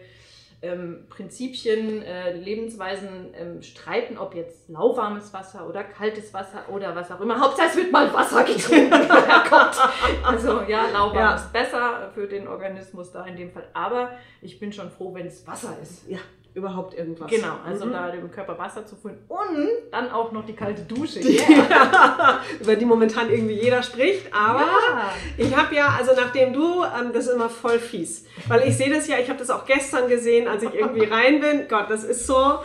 ähm, 0.62 1.06
Prinzipien, 1.10 2.02
äh, 2.02 2.34
Lebensweisen 2.34 3.34
ähm, 3.34 3.62
streiten, 3.62 4.18
ob 4.18 4.36
jetzt 4.36 4.68
lauwarmes 4.68 5.34
Wasser 5.34 5.68
oder 5.68 5.84
kaltes 5.84 6.34
Wasser 6.34 6.66
oder 6.70 6.96
was 6.96 7.12
auch 7.12 7.22
immer. 7.22 7.40
Hauptsache 7.40 7.68
es 7.70 7.76
wird 7.78 7.92
mal 7.92 8.14
Wasser 8.14 8.44
getrunken. 8.44 8.94
also 10.24 10.62
ja, 10.64 10.88
lauwarm 10.92 11.16
ja. 11.16 11.36
ist 11.36 11.54
besser 11.54 12.12
für 12.14 12.28
den 12.28 12.48
Organismus 12.48 13.12
da 13.12 13.26
in 13.26 13.38
dem 13.38 13.52
Fall. 13.52 13.68
Aber 13.74 14.12
ich 14.42 14.60
bin 14.60 14.74
schon 14.74 14.92
froh, 14.92 15.14
wenn 15.14 15.28
es 15.28 15.48
Wasser 15.48 15.78
ist. 15.82 16.10
Ja 16.10 16.20
überhaupt 16.54 16.94
irgendwas. 16.94 17.30
Genau, 17.30 17.56
also 17.66 17.86
mhm. 17.86 17.94
da 17.94 18.12
dem 18.12 18.32
Körper 18.32 18.58
Wasser 18.58 18.86
zu 18.86 18.96
füllen 18.96 19.20
und 19.28 19.70
dann 19.92 20.12
auch 20.12 20.32
noch 20.32 20.46
die 20.46 20.56
kalte 20.56 20.82
Dusche. 20.84 21.20
Yeah. 21.30 22.42
über 22.60 22.76
die 22.76 22.86
momentan 22.86 23.30
irgendwie 23.30 23.54
jeder 23.54 23.84
spricht. 23.84 24.34
Aber 24.34 24.62
ja. 24.62 25.12
ich 25.38 25.56
habe 25.56 25.76
ja, 25.76 25.96
also 25.98 26.14
nachdem 26.16 26.54
du, 26.54 26.84
ähm, 26.84 27.12
das 27.14 27.28
ist 27.28 27.34
immer 27.34 27.50
voll 27.50 27.80
fies, 27.80 28.26
weil 28.48 28.68
ich 28.68 28.76
sehe 28.76 28.90
das 28.94 29.08
ja, 29.08 29.18
ich 29.20 29.30
habe 29.30 29.40
das 29.40 29.50
auch 29.50 29.66
gestern 29.66 30.10
gesehen, 30.10 30.48
als 30.48 30.64
ich 30.64 30.74
irgendwie 30.74 31.04
rein 31.12 31.40
bin. 31.40 31.68
Gott, 31.68 31.90
das 31.90 32.04
ist 32.04 32.26
so. 32.26 32.60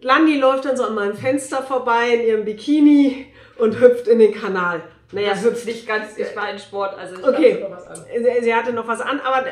Landi 0.00 0.36
läuft 0.36 0.64
dann 0.64 0.76
so 0.76 0.84
an 0.84 0.94
meinem 0.94 1.14
Fenster 1.14 1.62
vorbei 1.62 2.14
in 2.14 2.26
ihrem 2.26 2.44
Bikini 2.44 3.26
und 3.58 3.78
hüpft 3.78 4.08
in 4.08 4.18
den 4.18 4.34
Kanal. 4.34 4.82
Naja, 5.12 5.30
das 5.30 5.44
hüpft 5.44 5.66
nicht 5.66 5.86
ganz, 5.86 6.16
ich 6.16 6.34
war 6.34 6.50
in 6.50 6.58
Sport, 6.58 6.98
also 6.98 7.16
ich 7.16 7.26
okay. 7.26 7.54
hatte 7.54 7.62
noch 7.62 7.76
was 7.76 7.86
an. 7.86 8.04
Sie 8.42 8.54
hatte 8.54 8.72
noch 8.72 8.88
was 8.88 9.00
an, 9.02 9.20
aber 9.20 9.44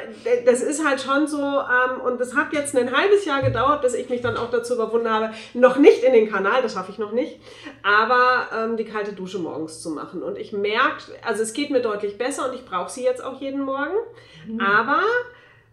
das 0.47 0.63
ist 0.63 0.87
halt 0.87 1.01
schon 1.01 1.27
so, 1.27 1.39
ähm, 1.39 2.01
und 2.03 2.19
das 2.19 2.35
hat 2.35 2.53
jetzt 2.53 2.75
ein 2.77 2.97
halbes 2.97 3.27
Jahr 3.27 3.43
gedauert, 3.43 3.83
bis 3.83 3.95
ich 3.95 4.09
mich 4.09 4.23
dann 4.23 4.39
auch 4.39 4.51
dazu 4.51 4.75
überwunden 4.75 5.11
habe, 5.11 5.35
noch 5.53 5.77
nicht 5.77 6.03
in 6.03 6.15
den 6.15 6.31
Kanal, 6.31 6.63
das 6.63 6.73
schaffe 6.73 6.91
ich 6.93 6.99
noch 6.99 7.13
nicht, 7.13 7.41
aber 7.83 8.49
ähm, 8.57 8.77
die 8.79 8.85
kalte 8.85 9.13
Dusche 9.13 9.39
morgens 9.39 9.83
zu 9.83 9.91
machen. 9.91 10.23
Und 10.23 10.39
ich 10.39 10.53
merke, 10.53 11.13
also 11.23 11.43
es 11.43 11.53
geht 11.53 11.71
mir 11.71 11.83
deutlich 11.83 12.17
besser 12.17 12.49
und 12.49 12.55
ich 12.55 12.65
brauche 12.65 12.91
sie 12.91 13.05
jetzt 13.05 13.23
auch 13.23 13.41
jeden 13.41 13.61
Morgen, 13.61 13.97
mhm. 14.47 14.61
aber 14.61 15.03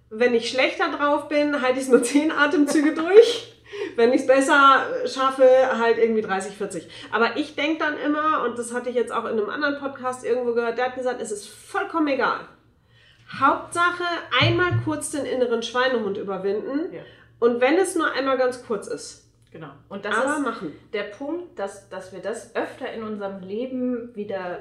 wenn 0.10 0.34
ich 0.34 0.50
schlechter 0.50 0.90
drauf 0.98 1.30
bin, 1.30 1.62
halte 1.62 1.80
ich 1.80 1.86
es 1.86 1.90
nur 1.90 2.04
zehn 2.04 2.32
Atemzüge 2.32 2.94
durch 2.94 3.57
wenn 3.98 4.14
ich 4.14 4.22
es 4.22 4.28
besser 4.28 4.86
schaffe, 5.06 5.50
halt 5.78 5.98
irgendwie 5.98 6.22
30, 6.22 6.56
40. 6.56 6.88
Aber 7.12 7.36
ich 7.36 7.56
denke 7.56 7.80
dann 7.80 7.98
immer, 7.98 8.44
und 8.44 8.58
das 8.58 8.74
hatte 8.74 8.90
ich 8.90 8.96
jetzt 8.96 9.12
auch 9.12 9.26
in 9.26 9.32
einem 9.32 9.50
anderen 9.50 9.80
Podcast 9.80 10.24
irgendwo 10.24 10.54
gehört, 10.54 10.78
der 10.78 10.86
hat 10.86 10.96
gesagt, 10.96 11.20
es 11.20 11.32
ist 11.32 11.50
vollkommen 11.50 12.08
egal. 12.08 12.42
Hauptsache 13.40 14.04
einmal 14.40 14.72
kurz 14.86 15.12
den 15.12 15.26
inneren 15.26 15.64
Schweinehund 15.64 16.18
überwinden. 16.18 16.94
Ja. 16.94 17.02
Und 17.40 17.60
wenn 17.60 17.76
es 17.76 17.96
nur 17.96 18.12
einmal 18.12 18.38
ganz 18.38 18.66
kurz 18.66 18.88
ist. 18.88 19.26
Genau. 19.52 19.72
Und 19.90 20.06
das 20.06 20.16
Aber 20.16 20.38
ist 20.38 20.42
machen. 20.42 20.74
der 20.94 21.04
Punkt, 21.04 21.58
dass, 21.58 21.90
dass 21.90 22.14
wir 22.14 22.20
das 22.20 22.56
öfter 22.56 22.92
in 22.92 23.04
unserem 23.04 23.42
Leben 23.42 24.16
wieder 24.16 24.60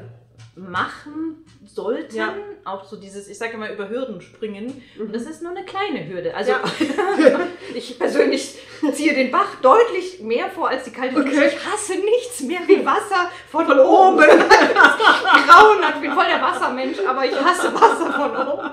machen 0.57 1.45
sollten. 1.65 2.17
Ja. 2.17 2.35
Auch 2.65 2.85
so 2.85 2.97
dieses, 2.97 3.29
ich 3.29 3.37
sage 3.37 3.55
immer, 3.55 3.71
über 3.71 3.89
Hürden 3.89 4.21
springen. 4.21 4.83
Mhm. 4.97 5.07
Und 5.07 5.15
das 5.15 5.23
ist 5.25 5.43
nur 5.43 5.53
eine 5.53 5.65
kleine 5.65 6.09
Hürde. 6.09 6.35
Also 6.35 6.53
ja. 6.53 6.63
ich 7.75 7.99
persönlich 7.99 8.59
ziehe 8.93 9.15
den 9.15 9.31
Bach 9.31 9.61
deutlich 9.61 10.21
mehr 10.21 10.49
vor 10.49 10.69
als 10.69 10.85
die 10.85 10.93
kalte 10.93 11.15
Dusche. 11.17 11.37
Okay. 11.37 11.49
Ich 11.49 11.67
hasse 11.67 11.95
nichts 11.99 12.41
mehr 12.41 12.61
wie 12.67 12.85
Wasser 12.85 13.31
von, 13.51 13.67
von 13.67 13.79
oben. 13.79 14.19
Grauen, 14.27 15.79
ich 15.95 16.01
bin 16.01 16.13
voll 16.13 16.27
der 16.27 16.41
Wassermensch, 16.41 16.99
aber 17.07 17.27
ich 17.27 17.35
hasse 17.35 17.75
Wasser 17.75 18.13
von 18.13 18.37
oben. 18.49 18.71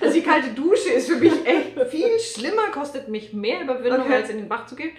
Also 0.00 0.14
die 0.14 0.22
kalte 0.22 0.50
Dusche 0.50 0.90
ist 0.90 1.08
für 1.08 1.16
mich 1.16 1.46
echt 1.46 1.80
viel 1.90 2.18
schlimmer, 2.18 2.70
kostet 2.72 3.08
mich 3.08 3.32
mehr 3.32 3.62
Überwindung, 3.62 4.02
okay. 4.02 4.14
als 4.14 4.30
in 4.30 4.38
den 4.38 4.48
Bach 4.48 4.66
zu 4.66 4.74
gehen. 4.74 4.90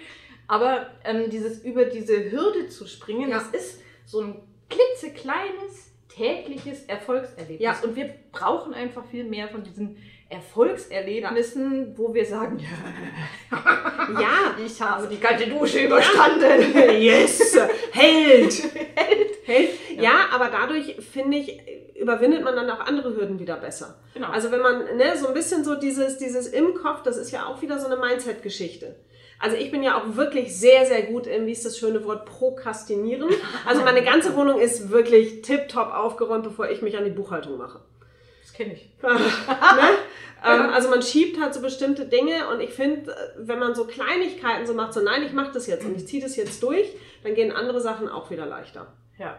Aber 0.48 0.88
ähm, 1.04 1.30
dieses 1.30 1.62
über 1.62 1.84
diese 1.84 2.30
Hürde 2.32 2.68
zu 2.68 2.86
springen, 2.86 3.30
ja. 3.30 3.38
das 3.38 3.60
ist 3.60 3.80
so 4.04 4.22
ein 4.22 4.42
klitzekleines 4.70 5.90
tägliches 6.08 6.84
Erfolgserlebnis. 6.86 7.60
Ja. 7.60 7.78
Und 7.82 7.96
wir 7.96 8.10
brauchen 8.32 8.74
einfach 8.74 9.04
viel 9.06 9.24
mehr 9.24 9.48
von 9.48 9.62
diesen 9.62 9.96
Erfolgserlebnissen, 10.28 11.98
wo 11.98 12.14
wir 12.14 12.24
sagen, 12.24 12.58
ja, 13.50 14.54
ich 14.64 14.80
habe 14.80 15.08
die 15.08 15.16
kalte 15.16 15.48
Dusche 15.48 15.80
überstanden. 15.86 17.00
yes, 17.00 17.58
Held. 17.90 18.52
Held. 18.94 19.30
Held. 19.44 19.70
Ja. 19.96 20.02
ja, 20.02 20.12
aber 20.32 20.48
dadurch 20.48 20.96
finde 21.12 21.38
ich, 21.38 21.60
überwindet 21.96 22.44
man 22.44 22.54
dann 22.54 22.70
auch 22.70 22.80
andere 22.80 23.14
Hürden 23.14 23.40
wieder 23.40 23.56
besser. 23.56 23.98
Genau. 24.14 24.28
Also 24.28 24.52
wenn 24.52 24.60
man 24.60 24.96
ne, 24.96 25.16
so 25.16 25.28
ein 25.28 25.34
bisschen 25.34 25.64
so 25.64 25.74
dieses, 25.74 26.18
dieses 26.18 26.46
im 26.46 26.74
Kopf, 26.74 27.02
das 27.02 27.16
ist 27.16 27.32
ja 27.32 27.46
auch 27.46 27.60
wieder 27.60 27.80
so 27.80 27.86
eine 27.86 27.96
Mindset-Geschichte. 27.96 28.96
Also 29.40 29.56
ich 29.56 29.70
bin 29.70 29.82
ja 29.82 29.96
auch 29.98 30.16
wirklich 30.16 30.54
sehr, 30.54 30.84
sehr 30.84 31.02
gut 31.04 31.26
im, 31.26 31.46
wie 31.46 31.52
ist 31.52 31.64
das 31.64 31.78
schöne 31.78 32.04
Wort, 32.04 32.26
prokrastinieren. 32.26 33.30
Also 33.66 33.82
meine 33.82 34.04
ganze 34.04 34.36
Wohnung 34.36 34.60
ist 34.60 34.90
wirklich 34.90 35.40
tipptopp 35.40 35.94
aufgeräumt, 35.94 36.44
bevor 36.44 36.68
ich 36.68 36.82
mich 36.82 36.98
an 36.98 37.04
die 37.04 37.10
Buchhaltung 37.10 37.56
mache. 37.56 37.80
Das 38.42 38.52
kenne 38.52 38.74
ich. 38.74 38.90
ne? 39.02 39.10
ähm, 40.44 40.70
also 40.70 40.90
man 40.90 41.00
schiebt 41.00 41.40
halt 41.40 41.54
so 41.54 41.62
bestimmte 41.62 42.04
Dinge 42.04 42.48
und 42.52 42.60
ich 42.60 42.70
finde, 42.70 43.14
wenn 43.38 43.58
man 43.58 43.74
so 43.74 43.86
Kleinigkeiten 43.86 44.66
so 44.66 44.74
macht, 44.74 44.92
so 44.92 45.00
nein, 45.00 45.22
ich 45.22 45.32
mache 45.32 45.52
das 45.52 45.66
jetzt 45.66 45.86
und 45.86 45.96
ich 45.96 46.06
ziehe 46.06 46.22
das 46.22 46.36
jetzt 46.36 46.62
durch, 46.62 46.94
dann 47.22 47.34
gehen 47.34 47.50
andere 47.50 47.80
Sachen 47.80 48.10
auch 48.10 48.30
wieder 48.30 48.44
leichter. 48.44 48.92
Ja. 49.18 49.38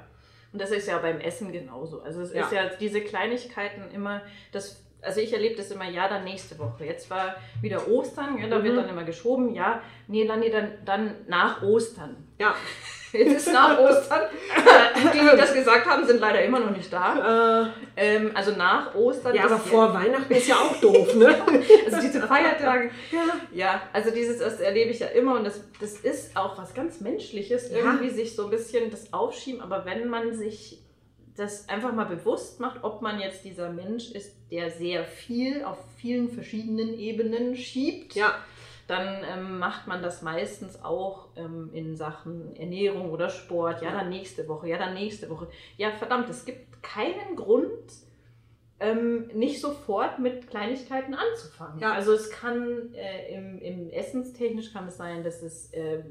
Und 0.51 0.61
das 0.61 0.71
ist 0.71 0.87
ja 0.87 0.97
beim 0.97 1.19
Essen 1.19 1.51
genauso. 1.51 2.01
Also 2.01 2.21
es 2.21 2.33
ja. 2.33 2.43
ist 2.43 2.51
ja 2.51 2.65
diese 2.79 3.01
Kleinigkeiten 3.01 3.83
immer, 3.93 4.21
das 4.51 4.83
also 5.01 5.19
ich 5.19 5.33
erlebe 5.33 5.55
das 5.55 5.71
immer, 5.71 5.89
ja, 5.89 6.07
dann 6.07 6.23
nächste 6.23 6.57
Woche. 6.59 6.85
Jetzt 6.85 7.09
war 7.09 7.35
wieder 7.61 7.87
Ostern, 7.87 8.37
ja, 8.37 8.47
da 8.47 8.59
mhm. 8.59 8.63
wird 8.63 8.77
dann 8.77 8.89
immer 8.89 9.03
geschoben, 9.03 9.53
ja, 9.53 9.81
nee, 10.07 10.25
dann, 10.25 10.39
nee, 10.39 10.49
dann, 10.49 10.73
dann 10.85 11.15
nach 11.27 11.61
Ostern. 11.61 12.15
Ja. 12.39 12.55
Jetzt 13.13 13.47
ist 13.47 13.53
nach 13.53 13.77
Ostern. 13.77 14.21
die, 15.13 15.19
die 15.19 15.37
das 15.37 15.53
gesagt 15.53 15.85
haben, 15.85 16.05
sind 16.05 16.21
leider 16.21 16.41
immer 16.43 16.59
noch 16.61 16.75
nicht 16.75 16.91
da. 16.93 17.65
Äh, 17.97 18.15
ähm, 18.15 18.31
also 18.33 18.51
nach 18.51 18.95
Ostern. 18.95 19.35
Ja, 19.35 19.45
aber 19.45 19.59
vor 19.59 19.93
Weihnachten 19.93 20.31
ist 20.33 20.47
ja 20.47 20.55
auch 20.55 20.79
doof, 20.79 21.15
ne? 21.15 21.27
also 21.85 21.99
diese 21.99 22.21
Feiertage. 22.21 22.91
Ja. 23.11 23.19
ja, 23.51 23.81
also 23.91 24.11
dieses 24.11 24.39
das 24.39 24.61
erlebe 24.61 24.91
ich 24.91 24.99
ja 24.99 25.07
immer 25.07 25.35
und 25.35 25.43
das, 25.43 25.61
das 25.79 25.95
ist 25.95 26.37
auch 26.37 26.57
was 26.57 26.73
ganz 26.73 27.01
Menschliches, 27.01 27.69
ja. 27.69 27.79
irgendwie 27.79 28.09
sich 28.09 28.33
so 28.33 28.45
ein 28.45 28.49
bisschen 28.49 28.89
das 28.89 29.11
Aufschieben. 29.11 29.59
Aber 29.59 29.85
wenn 29.85 30.07
man 30.07 30.33
sich 30.33 30.81
das 31.35 31.69
einfach 31.69 31.93
mal 31.93 32.05
bewusst 32.05 32.59
macht, 32.59 32.83
ob 32.83 33.01
man 33.01 33.19
jetzt 33.19 33.45
dieser 33.45 33.69
Mensch 33.69 34.11
ist, 34.11 34.35
der 34.51 34.69
sehr 34.69 35.05
viel 35.05 35.63
auf 35.63 35.77
vielen 35.97 36.29
verschiedenen 36.29 36.97
Ebenen 36.97 37.55
schiebt. 37.55 38.15
Ja. 38.15 38.35
Dann 38.87 39.23
ähm, 39.23 39.59
macht 39.59 39.87
man 39.87 40.01
das 40.01 40.21
meistens 40.21 40.83
auch 40.83 41.29
ähm, 41.37 41.69
in 41.73 41.95
Sachen 41.95 42.55
Ernährung 42.55 43.11
oder 43.11 43.29
Sport. 43.29 43.81
Ja, 43.81 43.91
dann 43.91 44.09
nächste 44.09 44.47
Woche, 44.47 44.67
ja, 44.67 44.77
dann 44.77 44.93
nächste 44.93 45.29
Woche. 45.29 45.47
Ja, 45.77 45.91
verdammt, 45.91 46.29
es 46.29 46.43
gibt 46.43 46.83
keinen 46.83 47.35
Grund, 47.37 47.93
ähm, 48.81 49.27
nicht 49.33 49.61
sofort 49.61 50.19
mit 50.19 50.49
Kleinigkeiten 50.49 51.13
anzufangen. 51.13 51.79
Ja. 51.79 51.93
Also 51.93 52.13
es 52.13 52.31
kann 52.31 52.93
äh, 52.95 53.33
im, 53.33 53.59
im 53.59 53.89
Essenstechnisch 53.91 54.73
kann 54.73 54.87
es 54.87 54.97
sein, 54.97 55.23
dass 55.23 55.41
es 55.41 55.71
äh, 55.71 56.03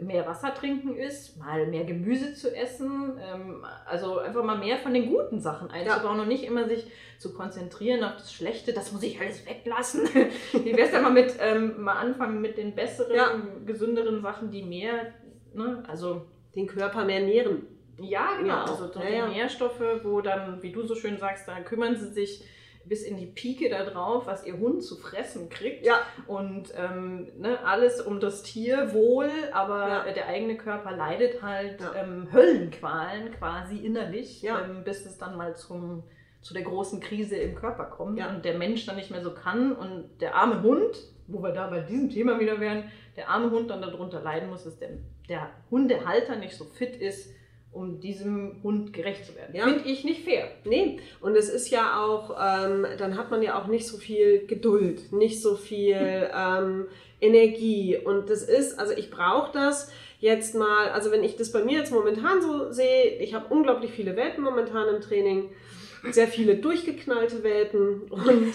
mehr 0.00 0.26
Wasser 0.26 0.54
trinken 0.54 0.96
ist, 0.96 1.36
mal 1.38 1.66
mehr 1.66 1.84
Gemüse 1.84 2.34
zu 2.34 2.54
essen, 2.54 3.18
ähm, 3.20 3.64
also 3.86 4.18
einfach 4.18 4.44
mal 4.44 4.58
mehr 4.58 4.78
von 4.78 4.94
den 4.94 5.08
guten 5.10 5.40
Sachen 5.40 5.70
einzubauen 5.70 6.16
ja. 6.16 6.22
und 6.22 6.28
nicht 6.28 6.44
immer 6.44 6.66
sich 6.68 6.86
zu 7.18 7.34
konzentrieren 7.34 8.02
auf 8.02 8.16
das 8.16 8.32
Schlechte, 8.32 8.72
das 8.72 8.92
muss 8.92 9.02
ich 9.02 9.20
alles 9.20 9.46
weglassen. 9.46 10.08
Wie 10.52 10.72
wäre 10.72 10.86
es 10.86 10.90
denn 10.90 11.02
mal 11.02 11.12
mit, 11.12 11.34
ähm, 11.40 11.82
mal 11.82 11.94
anfangen 11.94 12.40
mit 12.40 12.56
den 12.56 12.74
besseren, 12.74 13.16
ja. 13.16 13.42
gesünderen 13.66 14.22
Sachen, 14.22 14.50
die 14.50 14.62
mehr, 14.62 15.12
ne, 15.54 15.82
also 15.86 16.26
den 16.54 16.66
Körper 16.66 17.04
mehr 17.04 17.20
nähren. 17.20 17.66
Ja, 17.98 18.36
genau, 18.38 18.54
ja. 18.54 18.64
also 18.64 18.86
die 18.86 19.34
Nährstoffe, 19.34 19.82
wo 20.02 20.20
dann, 20.22 20.62
wie 20.62 20.72
du 20.72 20.82
so 20.82 20.94
schön 20.94 21.18
sagst, 21.18 21.46
da 21.46 21.60
kümmern 21.60 21.96
sie 21.96 22.12
sich 22.12 22.42
bis 22.90 23.04
in 23.04 23.16
die 23.16 23.26
Pike 23.26 23.70
da 23.70 23.84
drauf, 23.84 24.26
was 24.26 24.44
ihr 24.44 24.58
Hund 24.58 24.82
zu 24.82 24.96
fressen 24.96 25.48
kriegt. 25.48 25.86
Ja. 25.86 26.00
Und 26.26 26.74
ähm, 26.76 27.28
ne, 27.38 27.64
alles 27.64 28.00
um 28.00 28.18
das 28.18 28.42
Tierwohl, 28.42 29.30
aber 29.52 30.06
ja. 30.06 30.12
der 30.12 30.26
eigene 30.26 30.56
Körper 30.56 30.90
leidet 30.90 31.40
halt 31.40 31.80
ja. 31.80 31.94
ähm, 31.94 32.26
Höllenqualen 32.32 33.30
quasi 33.30 33.78
innerlich, 33.78 34.42
ja. 34.42 34.60
ähm, 34.64 34.82
bis 34.82 35.06
es 35.06 35.18
dann 35.18 35.36
mal 35.36 35.54
zum, 35.54 36.02
zu 36.42 36.52
der 36.52 36.64
großen 36.64 36.98
Krise 36.98 37.36
im 37.36 37.54
Körper 37.54 37.84
kommt 37.84 38.20
und 38.20 38.44
der 38.44 38.58
Mensch 38.58 38.84
dann 38.86 38.96
nicht 38.96 39.12
mehr 39.12 39.22
so 39.22 39.34
kann 39.34 39.70
und 39.70 40.10
der 40.20 40.34
arme 40.34 40.60
Hund, 40.62 40.98
wo 41.28 41.40
wir 41.44 41.52
da 41.52 41.68
bei 41.68 41.82
diesem 41.82 42.10
Thema 42.10 42.40
wieder 42.40 42.58
wären, 42.58 42.90
der 43.16 43.28
arme 43.28 43.52
Hund 43.52 43.70
dann 43.70 43.82
darunter 43.82 44.20
leiden 44.20 44.50
muss, 44.50 44.64
dass 44.64 44.76
der, 44.80 44.90
der 45.28 45.48
Hundehalter 45.70 46.34
nicht 46.34 46.56
so 46.56 46.64
fit 46.64 46.96
ist, 46.96 47.32
um 47.72 48.00
diesem 48.00 48.60
Hund 48.62 48.92
gerecht 48.92 49.24
zu 49.26 49.34
werden. 49.36 49.54
Ja. 49.54 49.64
Finde 49.64 49.88
ich 49.88 50.04
nicht 50.04 50.24
fair. 50.24 50.50
Nee, 50.64 50.98
und 51.20 51.36
es 51.36 51.48
ist 51.48 51.70
ja 51.70 52.04
auch, 52.04 52.30
ähm, 52.30 52.86
dann 52.98 53.16
hat 53.16 53.30
man 53.30 53.42
ja 53.42 53.60
auch 53.60 53.68
nicht 53.68 53.86
so 53.86 53.96
viel 53.96 54.46
Geduld, 54.46 55.12
nicht 55.12 55.40
so 55.40 55.54
viel 55.54 56.30
ähm, 56.34 56.86
Energie. 57.20 57.96
Und 57.96 58.28
das 58.28 58.42
ist, 58.42 58.78
also 58.78 58.92
ich 58.92 59.10
brauche 59.10 59.52
das 59.52 59.90
jetzt 60.18 60.54
mal, 60.54 60.90
also 60.90 61.10
wenn 61.12 61.22
ich 61.22 61.36
das 61.36 61.52
bei 61.52 61.64
mir 61.64 61.78
jetzt 61.78 61.92
momentan 61.92 62.42
so 62.42 62.72
sehe, 62.72 63.18
ich 63.20 63.34
habe 63.34 63.52
unglaublich 63.54 63.92
viele 63.92 64.16
Welpen 64.16 64.42
momentan 64.42 64.94
im 64.94 65.00
Training, 65.00 65.50
sehr 66.10 66.28
viele 66.28 66.56
durchgeknallte 66.56 67.42
Welpen 67.42 68.02
und 68.10 68.54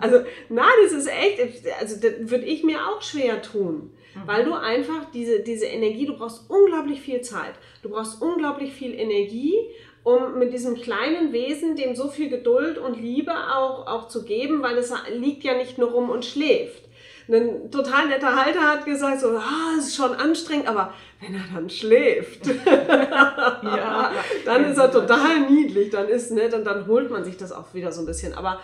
also, 0.00 0.20
na, 0.48 0.66
das 0.82 0.92
ist 0.92 1.08
echt, 1.08 1.66
also 1.78 1.96
das 2.00 2.30
würde 2.30 2.46
ich 2.46 2.64
mir 2.64 2.86
auch 2.86 3.02
schwer 3.02 3.42
tun. 3.42 3.90
Mhm. 4.14 4.20
Weil 4.26 4.44
du 4.44 4.54
einfach 4.54 5.10
diese, 5.12 5.40
diese 5.40 5.66
Energie, 5.66 6.06
du 6.06 6.16
brauchst 6.16 6.48
unglaublich 6.48 7.00
viel 7.00 7.20
Zeit. 7.20 7.54
Du 7.82 7.90
brauchst 7.90 8.20
unglaublich 8.20 8.72
viel 8.72 8.94
Energie, 8.94 9.54
um 10.02 10.38
mit 10.38 10.52
diesem 10.52 10.76
kleinen 10.76 11.32
Wesen 11.32 11.76
dem 11.76 11.94
so 11.94 12.08
viel 12.08 12.28
Geduld 12.28 12.78
und 12.78 13.00
Liebe 13.00 13.32
auch, 13.32 13.86
auch 13.86 14.08
zu 14.08 14.24
geben, 14.24 14.62
weil 14.62 14.78
es 14.78 14.92
liegt 15.12 15.44
ja 15.44 15.54
nicht 15.54 15.78
nur 15.78 15.90
rum 15.90 16.10
und 16.10 16.24
schläft. 16.24 16.84
Ein 17.28 17.70
total 17.70 18.08
netter 18.08 18.34
Halter 18.34 18.62
hat 18.62 18.84
gesagt, 18.84 19.20
so, 19.20 19.28
ah, 19.28 19.74
es 19.78 19.88
ist 19.88 19.96
schon 19.96 20.14
anstrengend, 20.14 20.66
aber 20.66 20.92
wenn 21.20 21.34
er 21.34 21.44
dann 21.54 21.70
schläft, 21.70 22.46
ja, 22.66 24.12
dann 24.44 24.64
ist 24.64 24.78
er 24.78 24.90
total 24.90 25.48
niedlich, 25.48 25.90
dann 25.90 26.08
ist, 26.08 26.32
ne, 26.32 26.48
dann, 26.48 26.64
dann 26.64 26.88
holt 26.88 27.08
man 27.08 27.22
sich 27.24 27.36
das 27.36 27.52
auch 27.52 27.72
wieder 27.72 27.92
so 27.92 28.00
ein 28.00 28.06
bisschen. 28.06 28.34
Aber 28.34 28.58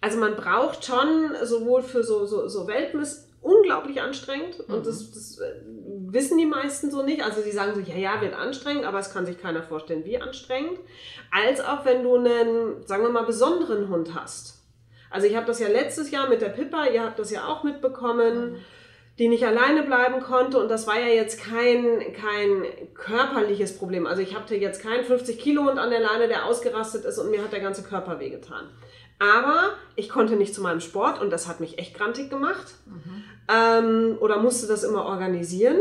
also 0.00 0.18
man 0.18 0.34
braucht 0.34 0.84
schon 0.84 1.34
sowohl 1.44 1.82
für 1.82 2.02
so, 2.02 2.26
so, 2.26 2.48
so 2.48 2.66
Welpen 2.66 3.00
ist 3.00 3.28
unglaublich 3.40 4.00
anstrengend 4.00 4.60
und 4.60 4.80
mhm. 4.80 4.84
das, 4.84 5.10
das 5.12 5.38
äh, 5.38 5.60
wissen 6.08 6.36
die 6.38 6.46
meisten 6.46 6.90
so 6.90 7.02
nicht. 7.02 7.22
Also 7.22 7.40
sie 7.40 7.52
sagen 7.52 7.74
so, 7.74 7.80
ja, 7.80 7.96
ja, 7.96 8.20
wird 8.20 8.34
anstrengend, 8.34 8.84
aber 8.84 8.98
es 8.98 9.12
kann 9.12 9.26
sich 9.26 9.40
keiner 9.40 9.62
vorstellen, 9.62 10.04
wie 10.04 10.20
anstrengend. 10.20 10.78
Als 11.30 11.60
auch 11.60 11.84
wenn 11.84 12.02
du 12.02 12.16
einen, 12.16 12.86
sagen 12.86 13.02
wir 13.02 13.10
mal, 13.10 13.24
besonderen 13.24 13.88
Hund 13.88 14.14
hast. 14.14 14.58
Also 15.10 15.26
ich 15.26 15.36
habe 15.36 15.46
das 15.46 15.58
ja 15.58 15.68
letztes 15.68 16.10
Jahr 16.10 16.28
mit 16.28 16.42
der 16.42 16.50
Pippa, 16.50 16.86
ihr 16.86 17.02
habt 17.02 17.18
das 17.18 17.30
ja 17.30 17.46
auch 17.46 17.64
mitbekommen. 17.64 18.52
Mhm 18.52 18.56
die 19.20 19.28
nicht 19.28 19.44
alleine 19.44 19.82
bleiben 19.82 20.20
konnte. 20.22 20.58
Und 20.58 20.70
das 20.70 20.86
war 20.86 20.98
ja 20.98 21.08
jetzt 21.08 21.38
kein, 21.38 22.00
kein 22.14 22.64
körperliches 22.94 23.76
Problem. 23.76 24.06
Also 24.06 24.22
ich 24.22 24.34
hatte 24.34 24.56
jetzt 24.56 24.82
keinen 24.82 25.04
50 25.04 25.38
Kilo 25.38 25.64
Hund 25.64 25.78
an 25.78 25.90
der 25.90 26.00
Leine, 26.00 26.26
der 26.26 26.46
ausgerastet 26.46 27.04
ist 27.04 27.18
und 27.18 27.30
mir 27.30 27.42
hat 27.42 27.52
der 27.52 27.60
ganze 27.60 27.82
Körper 27.82 28.18
wehgetan. 28.18 28.70
Aber 29.20 29.74
ich 29.96 30.08
konnte 30.08 30.34
nicht 30.34 30.54
zu 30.54 30.62
meinem 30.62 30.80
Sport 30.80 31.20
und 31.20 31.30
das 31.30 31.46
hat 31.46 31.60
mich 31.60 31.78
echt 31.78 31.94
grantig 31.94 32.30
gemacht. 32.30 32.74
Mhm. 32.86 33.24
Ähm, 33.48 34.18
oder 34.20 34.38
musste 34.38 34.66
das 34.66 34.82
immer 34.82 35.04
organisieren. 35.04 35.76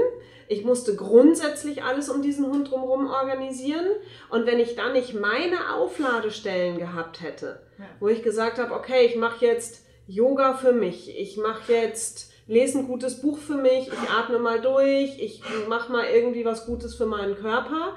Ich 0.50 0.66
musste 0.66 0.96
grundsätzlich 0.96 1.84
alles 1.84 2.10
um 2.10 2.22
diesen 2.22 2.48
Hund 2.48 2.70
drumherum 2.70 3.08
organisieren. 3.08 3.86
Und 4.30 4.46
wenn 4.46 4.60
ich 4.60 4.76
dann 4.76 4.92
nicht 4.92 5.14
meine 5.14 5.74
Aufladestellen 5.74 6.80
gehabt 6.80 7.22
hätte, 7.22 7.62
ja. 7.78 7.86
wo 8.00 8.10
ich 8.10 8.24
gesagt 8.24 8.60
habe, 8.60 8.74
okay, 8.74 9.06
ich 9.06 9.16
mache 9.16 9.46
jetzt 9.46 9.86
Yoga 10.08 10.56
für 10.56 10.74
mich, 10.74 11.18
ich 11.18 11.38
mache 11.38 11.72
jetzt, 11.72 12.34
lese 12.48 12.80
ein 12.80 12.88
gutes 12.88 13.22
Buch 13.22 13.38
für 13.38 13.56
mich, 13.56 13.88
ich 13.88 14.10
atme 14.10 14.40
mal 14.40 14.60
durch, 14.60 15.18
ich 15.20 15.44
mache 15.70 15.92
mal 15.92 16.06
irgendwie 16.06 16.44
was 16.44 16.66
Gutes 16.66 16.96
für 16.96 17.06
meinen 17.06 17.36
Körper, 17.36 17.96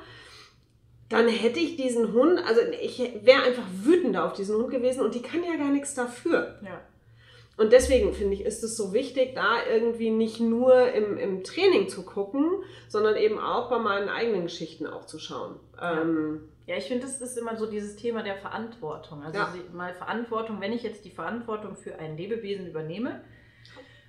dann 1.13 1.29
hätte 1.29 1.61
ich 1.61 1.77
diesen 1.77 2.13
Hund, 2.13 2.41
also 2.47 2.61
ich 2.81 2.99
wäre 3.23 3.43
einfach 3.43 3.67
wütender 3.83 4.25
auf 4.25 4.33
diesen 4.33 4.57
Hund 4.57 4.71
gewesen 4.71 5.03
und 5.03 5.15
die 5.15 5.23
kann 5.23 5.45
ja 5.45 5.57
gar 5.57 5.71
nichts 5.71 5.95
dafür. 5.95 6.59
Ja. 6.63 6.81
Und 7.59 7.73
deswegen 7.73 8.13
finde 8.15 8.35
ich, 8.35 8.45
ist 8.45 8.65
es 8.65 8.77
so 8.77 8.93
wichtig, 8.93 9.35
da 9.35 9.57
irgendwie 9.71 10.11
nicht 10.11 10.41
nur 10.41 10.91
im, 10.93 11.19
im 11.19 11.45
Training 11.45 11.89
zu 11.89 12.03
gucken, 12.03 12.51
sondern 12.89 13.17
eben 13.17 13.39
auch 13.39 13.69
bei 13.69 13.79
meinen 13.79 14.09
eigenen 14.09 14.45
Geschichten 14.45 14.87
auch 14.87 15.05
zu 15.05 15.19
schauen. 15.19 15.57
Ja, 15.77 16.01
ähm, 16.01 16.49
ja 16.67 16.77
ich 16.77 16.85
finde, 16.85 17.07
das 17.07 17.21
ist 17.21 17.37
immer 17.37 17.57
so 17.57 17.67
dieses 17.67 17.97
Thema 17.97 18.23
der 18.23 18.37
Verantwortung. 18.37 19.23
Also 19.23 19.39
ja. 19.39 19.55
mal 19.73 19.93
Verantwortung, 19.93 20.61
wenn 20.61 20.73
ich 20.73 20.83
jetzt 20.83 21.05
die 21.05 21.11
Verantwortung 21.11 21.77
für 21.77 21.99
ein 21.99 22.17
Lebewesen 22.17 22.67
übernehme, 22.67 23.21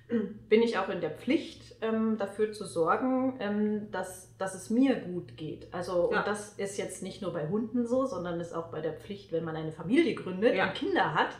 bin 0.08 0.62
ich 0.62 0.78
auch 0.78 0.88
in 0.88 1.00
der 1.00 1.10
Pflicht, 1.10 1.76
ähm, 1.80 2.18
dafür 2.18 2.52
zu 2.52 2.64
sorgen, 2.64 3.36
ähm, 3.40 3.90
dass, 3.90 4.36
dass 4.38 4.54
es 4.54 4.70
mir 4.70 4.96
gut 4.96 5.36
geht. 5.36 5.68
Also, 5.72 6.10
ja. 6.12 6.18
und 6.18 6.26
das 6.26 6.54
ist 6.54 6.76
jetzt 6.76 7.02
nicht 7.02 7.22
nur 7.22 7.32
bei 7.32 7.48
Hunden 7.48 7.86
so, 7.86 8.04
sondern 8.06 8.40
ist 8.40 8.54
auch 8.54 8.68
bei 8.68 8.80
der 8.80 8.92
Pflicht, 8.92 9.32
wenn 9.32 9.44
man 9.44 9.56
eine 9.56 9.72
Familie 9.72 10.14
gründet 10.14 10.54
ja. 10.54 10.68
und 10.68 10.74
Kinder 10.74 11.14
hat. 11.14 11.30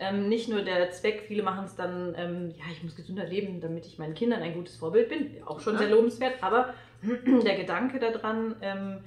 Ähm, 0.00 0.28
nicht 0.28 0.48
nur 0.48 0.62
der 0.62 0.90
Zweck, 0.90 1.24
viele 1.26 1.42
machen 1.42 1.64
es 1.64 1.74
dann, 1.74 2.14
ähm, 2.16 2.54
ja, 2.56 2.64
ich 2.70 2.82
muss 2.82 2.94
gesünder 2.94 3.24
leben, 3.24 3.60
damit 3.60 3.84
ich 3.84 3.98
meinen 3.98 4.14
Kindern 4.14 4.42
ein 4.42 4.54
gutes 4.54 4.76
Vorbild 4.76 5.08
bin, 5.08 5.42
auch 5.44 5.60
schon 5.60 5.74
ja. 5.74 5.80
sehr 5.80 5.90
lobenswert, 5.90 6.34
aber 6.40 6.72
der 7.02 7.56
Gedanke 7.56 7.98
daran, 7.98 8.56
ähm, 8.62 9.04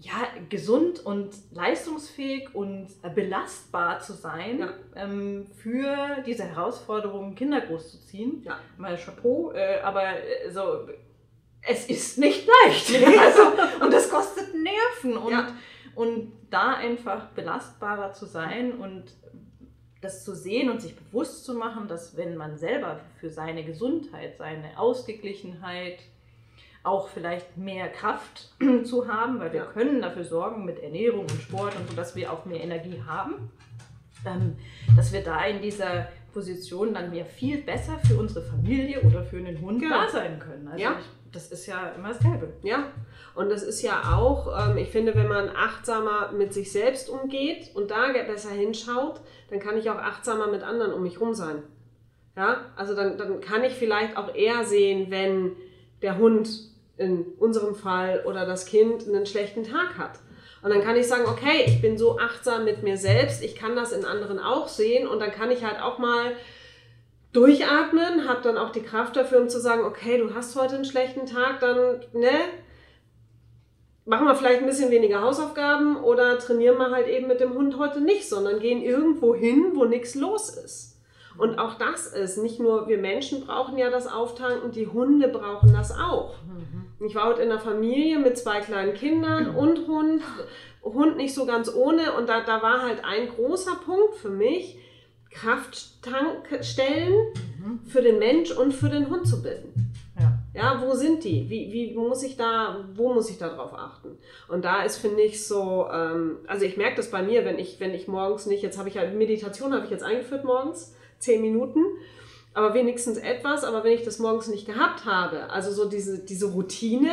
ja, 0.00 0.28
gesund 0.48 1.04
und 1.04 1.30
leistungsfähig 1.50 2.54
und 2.54 2.88
belastbar 3.14 3.98
zu 4.00 4.12
sein 4.12 4.60
ja. 4.60 4.72
ähm, 4.94 5.46
für 5.56 6.22
diese 6.24 6.44
Herausforderung, 6.44 7.34
Kinder 7.34 7.60
großzuziehen. 7.60 8.42
Ja. 8.44 8.60
Mal 8.76 8.96
Chapeau, 8.96 9.52
äh, 9.52 9.80
aber 9.80 10.04
äh, 10.04 10.50
so, 10.50 10.88
es 11.62 11.88
ist 11.88 12.18
nicht 12.18 12.46
leicht. 12.46 12.94
also, 13.18 13.84
und 13.84 13.92
das 13.92 14.08
kostet 14.08 14.54
Nerven. 14.54 15.16
Und, 15.16 15.32
ja. 15.32 15.48
und 15.96 16.32
da 16.48 16.74
einfach 16.74 17.30
belastbarer 17.30 18.12
zu 18.12 18.26
sein 18.26 18.78
und 18.78 19.04
das 20.00 20.24
zu 20.24 20.32
sehen 20.32 20.70
und 20.70 20.80
sich 20.80 20.94
bewusst 20.94 21.44
zu 21.44 21.54
machen, 21.54 21.88
dass 21.88 22.16
wenn 22.16 22.36
man 22.36 22.56
selber 22.56 23.00
für 23.18 23.30
seine 23.30 23.64
Gesundheit, 23.64 24.36
seine 24.38 24.78
Ausgeglichenheit, 24.78 25.98
auch 26.88 27.08
vielleicht 27.08 27.56
mehr 27.56 27.88
Kraft 27.88 28.50
zu 28.84 29.06
haben, 29.06 29.38
weil 29.40 29.52
wir 29.52 29.60
ja. 29.60 29.66
können 29.66 30.00
dafür 30.00 30.24
sorgen 30.24 30.64
mit 30.64 30.82
Ernährung 30.82 31.20
und 31.20 31.40
Sport 31.42 31.76
und 31.76 31.88
so, 31.88 31.94
dass 31.94 32.16
wir 32.16 32.32
auch 32.32 32.44
mehr 32.44 32.60
Energie 32.60 33.02
haben. 33.06 33.50
Ähm, 34.26 34.56
dass 34.96 35.12
wir 35.12 35.22
da 35.22 35.44
in 35.44 35.62
dieser 35.62 36.08
Position 36.32 36.92
dann 36.92 37.10
mehr 37.10 37.24
viel 37.24 37.58
besser 37.58 37.98
für 37.98 38.16
unsere 38.16 38.44
Familie 38.44 39.00
oder 39.02 39.22
für 39.22 39.36
einen 39.36 39.60
Hund 39.60 39.80
genau. 39.80 40.02
da 40.02 40.08
sein 40.08 40.38
können. 40.38 40.66
Also 40.66 40.82
ja. 40.82 40.96
Ich, 40.98 41.06
das 41.32 41.52
ist 41.52 41.66
ja 41.66 41.90
immer 41.90 42.08
dasselbe. 42.08 42.52
Ja, 42.62 42.88
und 43.34 43.50
das 43.50 43.62
ist 43.62 43.82
ja 43.82 44.16
auch, 44.16 44.70
ähm, 44.70 44.78
ich 44.78 44.88
finde, 44.88 45.14
wenn 45.14 45.28
man 45.28 45.50
achtsamer 45.50 46.32
mit 46.32 46.52
sich 46.52 46.72
selbst 46.72 47.08
umgeht 47.08 47.70
und 47.74 47.90
da 47.90 48.12
besser 48.12 48.50
hinschaut, 48.50 49.20
dann 49.50 49.60
kann 49.60 49.76
ich 49.76 49.88
auch 49.90 49.98
achtsamer 49.98 50.48
mit 50.48 50.62
anderen 50.62 50.92
um 50.92 51.02
mich 51.02 51.14
herum 51.14 51.34
sein. 51.34 51.62
Ja, 52.36 52.66
also 52.76 52.94
dann, 52.94 53.18
dann 53.18 53.40
kann 53.40 53.64
ich 53.64 53.74
vielleicht 53.74 54.16
auch 54.16 54.34
eher 54.34 54.64
sehen, 54.64 55.10
wenn 55.10 55.52
der 56.02 56.18
Hund 56.18 56.48
in 56.98 57.24
unserem 57.38 57.74
Fall 57.74 58.24
oder 58.26 58.44
das 58.44 58.66
Kind 58.66 59.06
einen 59.06 59.26
schlechten 59.26 59.64
Tag 59.64 59.96
hat. 59.96 60.18
Und 60.62 60.70
dann 60.70 60.82
kann 60.82 60.96
ich 60.96 61.06
sagen, 61.06 61.24
okay, 61.26 61.64
ich 61.66 61.80
bin 61.80 61.96
so 61.96 62.18
achtsam 62.18 62.64
mit 62.64 62.82
mir 62.82 62.96
selbst, 62.96 63.42
ich 63.42 63.54
kann 63.54 63.76
das 63.76 63.92
in 63.92 64.04
anderen 64.04 64.40
auch 64.40 64.68
sehen 64.68 65.06
und 65.06 65.20
dann 65.20 65.30
kann 65.30 65.50
ich 65.50 65.64
halt 65.64 65.80
auch 65.80 65.98
mal 65.98 66.32
durchatmen, 67.32 68.28
habe 68.28 68.42
dann 68.42 68.58
auch 68.58 68.70
die 68.70 68.82
Kraft 68.82 69.16
dafür, 69.16 69.40
um 69.40 69.48
zu 69.48 69.60
sagen, 69.60 69.84
okay, 69.84 70.18
du 70.18 70.34
hast 70.34 70.56
heute 70.56 70.74
einen 70.74 70.84
schlechten 70.84 71.26
Tag, 71.26 71.60
dann, 71.60 72.00
ne, 72.12 72.32
machen 74.04 74.26
wir 74.26 74.34
vielleicht 74.34 74.60
ein 74.60 74.66
bisschen 74.66 74.90
weniger 74.90 75.22
Hausaufgaben 75.22 76.02
oder 76.02 76.38
trainieren 76.38 76.78
wir 76.78 76.90
halt 76.90 77.06
eben 77.06 77.28
mit 77.28 77.40
dem 77.40 77.54
Hund 77.54 77.78
heute 77.78 78.00
nicht, 78.00 78.28
sondern 78.28 78.58
gehen 78.58 78.82
irgendwo 78.82 79.34
hin, 79.34 79.72
wo 79.74 79.84
nichts 79.84 80.14
los 80.14 80.48
ist. 80.48 80.98
Und 81.36 81.58
auch 81.58 81.74
das 81.74 82.08
ist 82.08 82.38
nicht 82.38 82.58
nur 82.58 82.88
wir 82.88 82.98
Menschen 82.98 83.46
brauchen 83.46 83.78
ja 83.78 83.90
das 83.90 84.08
Auftanken, 84.08 84.72
die 84.72 84.88
Hunde 84.88 85.28
brauchen 85.28 85.72
das 85.72 85.92
auch. 85.92 86.34
Mhm. 86.42 86.87
Ich 87.00 87.14
war 87.14 87.28
heute 87.28 87.42
in 87.42 87.50
einer 87.50 87.60
Familie 87.60 88.18
mit 88.18 88.36
zwei 88.36 88.60
kleinen 88.60 88.94
Kindern 88.94 89.54
und 89.54 89.86
Hund. 89.86 90.22
Hund 90.82 91.16
nicht 91.16 91.34
so 91.34 91.46
ganz 91.46 91.72
ohne. 91.72 92.14
Und 92.14 92.28
da, 92.28 92.40
da 92.40 92.60
war 92.60 92.82
halt 92.82 93.04
ein 93.04 93.28
großer 93.28 93.76
Punkt 93.84 94.16
für 94.16 94.30
mich, 94.30 94.78
Krafttankstellen 95.30 97.12
mhm. 97.12 97.80
für 97.86 98.02
den 98.02 98.18
Mensch 98.18 98.50
und 98.50 98.72
für 98.72 98.88
den 98.88 99.08
Hund 99.10 99.28
zu 99.28 99.42
bilden. 99.42 99.92
Ja. 100.18 100.38
ja, 100.54 100.82
wo 100.84 100.94
sind 100.94 101.22
die? 101.22 101.48
Wie, 101.48 101.72
wie 101.72 101.94
muss 101.94 102.24
ich 102.24 102.36
da, 102.36 102.84
wo 102.94 103.12
muss 103.14 103.30
ich 103.30 103.38
da 103.38 103.48
drauf 103.48 103.72
achten? 103.72 104.18
Und 104.48 104.64
da 104.64 104.82
ist, 104.82 104.96
finde 104.96 105.22
ich, 105.22 105.46
so, 105.46 105.86
ähm, 105.92 106.38
also 106.48 106.64
ich 106.64 106.76
merke 106.76 106.96
das 106.96 107.10
bei 107.10 107.22
mir, 107.22 107.44
wenn 107.44 107.58
ich, 107.58 107.78
wenn 107.78 107.94
ich 107.94 108.08
morgens 108.08 108.46
nicht, 108.46 108.62
jetzt 108.62 108.78
habe 108.78 108.88
ich 108.88 108.98
halt 108.98 109.14
Meditation 109.14 109.72
habe 109.72 109.84
ich 109.84 109.90
jetzt 109.92 110.02
eingeführt 110.02 110.44
morgens 110.44 110.94
zehn 111.18 111.40
Minuten, 111.40 111.84
aber 112.54 112.74
wenigstens 112.74 113.18
etwas. 113.18 113.64
Aber 113.64 113.84
wenn 113.84 113.92
ich 113.92 114.02
das 114.02 114.18
morgens 114.18 114.48
nicht 114.48 114.66
gehabt 114.66 115.04
habe, 115.04 115.50
also 115.50 115.70
so 115.70 115.88
diese, 115.88 116.24
diese 116.24 116.46
Routine, 116.46 117.12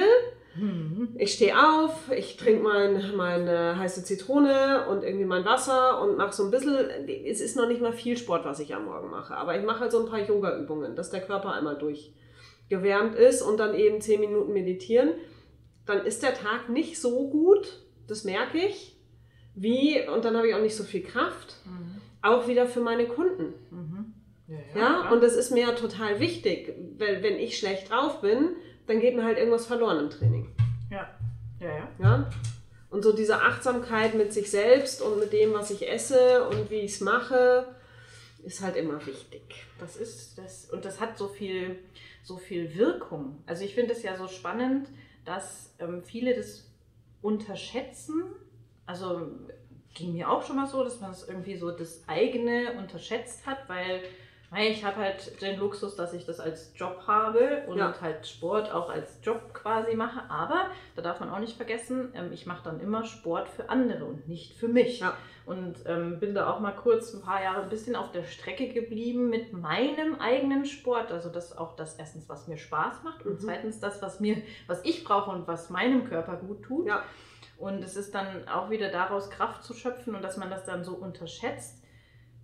mhm. 0.56 1.16
ich 1.18 1.34
stehe 1.34 1.56
auf, 1.58 2.12
ich 2.16 2.38
trinke 2.38 2.64
mein, 2.64 3.16
meine 3.16 3.78
heiße 3.78 4.04
Zitrone 4.04 4.88
und 4.90 5.04
irgendwie 5.04 5.26
mein 5.26 5.46
Wasser 5.46 6.02
und 6.02 6.18
mache 6.18 6.34
so 6.34 6.46
ein 6.46 6.52
bisschen, 6.52 6.76
es 7.26 7.42
ist 7.42 7.56
noch 7.56 7.68
nicht 7.68 7.82
mal 7.82 7.94
viel 7.94 8.18
Sport, 8.18 8.46
was 8.46 8.60
ich 8.60 8.74
am 8.74 8.86
Morgen 8.86 9.10
mache, 9.10 9.36
aber 9.36 9.58
ich 9.58 9.66
mache 9.66 9.82
halt 9.82 9.92
so 9.92 10.00
ein 10.04 10.10
paar 10.10 10.26
Yoga-Übungen, 10.26 10.96
dass 10.96 11.12
der 11.12 11.22
Körper 11.22 11.54
einmal 11.54 11.78
durchgewärmt 11.78 13.16
ist 13.16 13.42
und 13.42 13.58
dann 13.58 13.76
eben 13.76 14.02
zehn 14.02 14.20
Minuten 14.20 14.54
meditieren. 14.54 15.14
Dann 15.86 16.04
ist 16.04 16.24
der 16.24 16.34
Tag 16.34 16.70
nicht 16.70 17.00
so 17.00 17.30
gut, 17.30 17.84
das 18.08 18.24
merke 18.24 18.58
ich, 18.58 18.98
wie, 19.54 20.02
und 20.08 20.26
dann 20.26 20.36
habe 20.36 20.50
ich 20.50 20.56
auch 20.56 20.62
nicht 20.62 20.76
so 20.76 20.84
viel 20.84 21.04
Kraft. 21.04 21.58
Mhm 21.66 21.96
auch 22.26 22.48
wieder 22.48 22.68
für 22.68 22.82
meine 22.82 23.08
Kunden. 23.08 23.54
Mhm. 23.70 23.95
Ja, 24.48 24.58
ja, 24.74 24.80
ja? 24.80 25.12
und 25.12 25.24
das 25.24 25.34
ist 25.34 25.52
mir 25.52 25.76
total 25.76 26.20
wichtig, 26.20 26.74
weil 26.98 27.24
wenn 27.24 27.40
ich 27.40 27.58
schlecht 27.58 27.90
drauf 27.90 28.22
bin, 28.22 28.56
dann 28.88 29.00
geht 29.00 29.16
mir 29.16 29.24
halt 29.24 29.38
irgendwas 29.38 29.66
verloren 29.66 30.00
im 30.00 30.10
Training. 30.10 30.56
Ja. 30.92 31.10
Ja, 31.60 31.68
ja. 31.68 31.90
ja? 32.00 32.30
Und 32.90 33.04
so 33.04 33.14
diese 33.14 33.42
Achtsamkeit 33.42 34.14
mit 34.14 34.32
sich 34.32 34.52
selbst 34.52 35.02
und 35.02 35.20
mit 35.20 35.34
dem, 35.34 35.54
was 35.54 35.72
ich 35.72 35.90
esse 35.90 36.48
und 36.48 36.70
wie 36.70 36.82
ich 36.82 36.94
es 36.94 37.02
mache, 37.02 37.76
ist 38.44 38.62
halt 38.62 38.76
immer 38.76 39.06
wichtig. 39.06 39.66
Das 39.80 39.98
ist 39.98 40.38
das. 40.38 40.70
Und 40.70 40.86
das 40.86 41.02
hat 41.02 41.18
so 41.18 41.28
viel, 41.28 41.80
so 42.24 42.38
viel 42.38 42.76
Wirkung. 42.76 43.44
Also 43.48 43.66
ich 43.66 43.74
finde 43.74 43.94
es 43.94 44.04
ja 44.04 44.16
so 44.16 44.28
spannend, 44.28 44.88
dass 45.26 45.74
ähm, 45.80 46.04
viele 46.04 46.36
das 46.36 46.70
unterschätzen. 47.22 48.24
Also 48.86 49.32
ging 49.96 50.14
mir 50.14 50.30
auch 50.30 50.46
schon 50.46 50.58
mal 50.58 50.68
so, 50.68 50.84
dass 50.84 51.02
man 51.02 51.12
es 51.12 51.22
das 51.22 51.30
irgendwie 51.30 51.58
so 51.58 51.72
das 51.72 52.04
eigene 52.08 52.78
unterschätzt 52.78 53.46
hat, 53.48 53.68
weil 53.68 54.02
ich 54.64 54.86
habe 54.86 54.98
halt 54.98 55.42
den 55.42 55.60
Luxus, 55.60 55.96
dass 55.96 56.14
ich 56.14 56.26
das 56.26 56.40
als 56.40 56.72
Job 56.76 57.04
habe 57.08 57.64
und 57.68 57.78
ja. 57.78 57.94
halt 58.00 58.28
Sport 58.28 58.72
auch 58.72 58.90
als 58.90 59.20
Job 59.24 59.54
quasi 59.54 59.96
mache. 59.96 60.30
Aber 60.30 60.68
da 60.96 61.02
darf 61.02 61.20
man 61.20 61.30
auch 61.30 61.40
nicht 61.40 61.58
vergessen, 61.58 62.12
ähm, 62.14 62.32
ich 62.32 62.46
mache 62.46 62.64
dann 62.64 62.80
immer 62.80 63.04
Sport 63.04 63.50
für 63.50 63.70
andere 63.70 64.06
und 64.06 64.28
nicht 64.28 64.54
für 64.54 64.68
mich. 64.68 65.00
Ja. 65.00 65.18
Und 65.46 65.76
ähm, 65.86 66.20
bin 66.20 66.34
da 66.34 66.50
auch 66.50 66.60
mal 66.60 66.72
kurz 66.72 67.14
ein 67.14 67.22
paar 67.22 67.44
Jahre 67.44 67.64
ein 67.64 67.70
bisschen 67.70 67.96
auf 67.96 68.12
der 68.12 68.24
Strecke 68.24 68.70
geblieben 68.70 69.30
mit 69.30 69.54
meinem 69.54 70.16
eigenen 70.20 70.66
Sport. 70.66 71.12
Also 71.12 71.30
das 71.30 71.58
auch 71.58 71.76
das 71.76 71.96
erstens, 71.96 72.30
was 72.30 72.48
mir 72.48 72.58
Spaß 72.58 73.04
macht 73.04 73.26
und 73.26 73.34
mhm. 73.34 73.40
zweitens 73.40 73.80
das, 73.80 74.02
was 74.02 74.20
mir, 74.20 74.42
was 74.68 74.84
ich 74.86 75.04
brauche 75.04 75.32
und 75.32 75.48
was 75.48 75.70
meinem 75.70 76.08
Körper 76.08 76.38
gut 76.38 76.64
tut. 76.64 76.88
Ja. 76.88 77.04
Und 77.58 77.84
es 77.84 77.96
ist 77.96 78.14
dann 78.14 78.48
auch 78.48 78.70
wieder 78.70 78.90
daraus 78.92 79.30
Kraft 79.30 79.64
zu 79.64 79.74
schöpfen 79.74 80.16
und 80.16 80.22
dass 80.22 80.38
man 80.38 80.50
das 80.50 80.66
dann 80.66 80.84
so 80.84 80.94
unterschätzt 80.94 81.85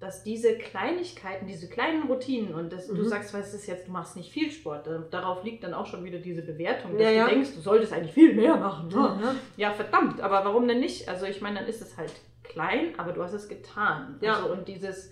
dass 0.01 0.23
diese 0.23 0.57
Kleinigkeiten, 0.57 1.45
diese 1.45 1.69
kleinen 1.69 2.07
Routinen 2.07 2.55
und 2.55 2.73
das, 2.73 2.89
mhm. 2.89 2.95
du 2.95 3.03
sagst, 3.03 3.35
was 3.35 3.53
ist 3.53 3.67
jetzt, 3.67 3.87
du 3.87 3.91
machst 3.91 4.15
nicht 4.15 4.31
viel 4.31 4.49
Sport, 4.49 4.89
darauf 5.11 5.43
liegt 5.43 5.63
dann 5.63 5.75
auch 5.75 5.85
schon 5.85 6.03
wieder 6.03 6.17
diese 6.17 6.41
Bewertung, 6.41 6.93
dass 6.93 7.03
ja, 7.03 7.11
ja. 7.11 7.25
du 7.25 7.35
denkst, 7.35 7.51
du 7.53 7.61
solltest 7.61 7.93
eigentlich 7.93 8.11
viel 8.11 8.33
mehr 8.33 8.57
machen. 8.57 8.89
Ne? 8.89 9.35
Ja, 9.57 9.71
verdammt, 9.71 10.19
aber 10.19 10.43
warum 10.43 10.67
denn 10.67 10.79
nicht? 10.79 11.07
Also 11.07 11.27
ich 11.27 11.39
meine, 11.39 11.59
dann 11.59 11.67
ist 11.67 11.83
es 11.83 11.97
halt 11.97 12.11
klein, 12.43 12.95
aber 12.97 13.13
du 13.13 13.21
hast 13.23 13.33
es 13.33 13.47
getan. 13.47 14.17
Ja. 14.21 14.37
Also, 14.37 14.51
und 14.51 14.67
dieses, 14.67 15.11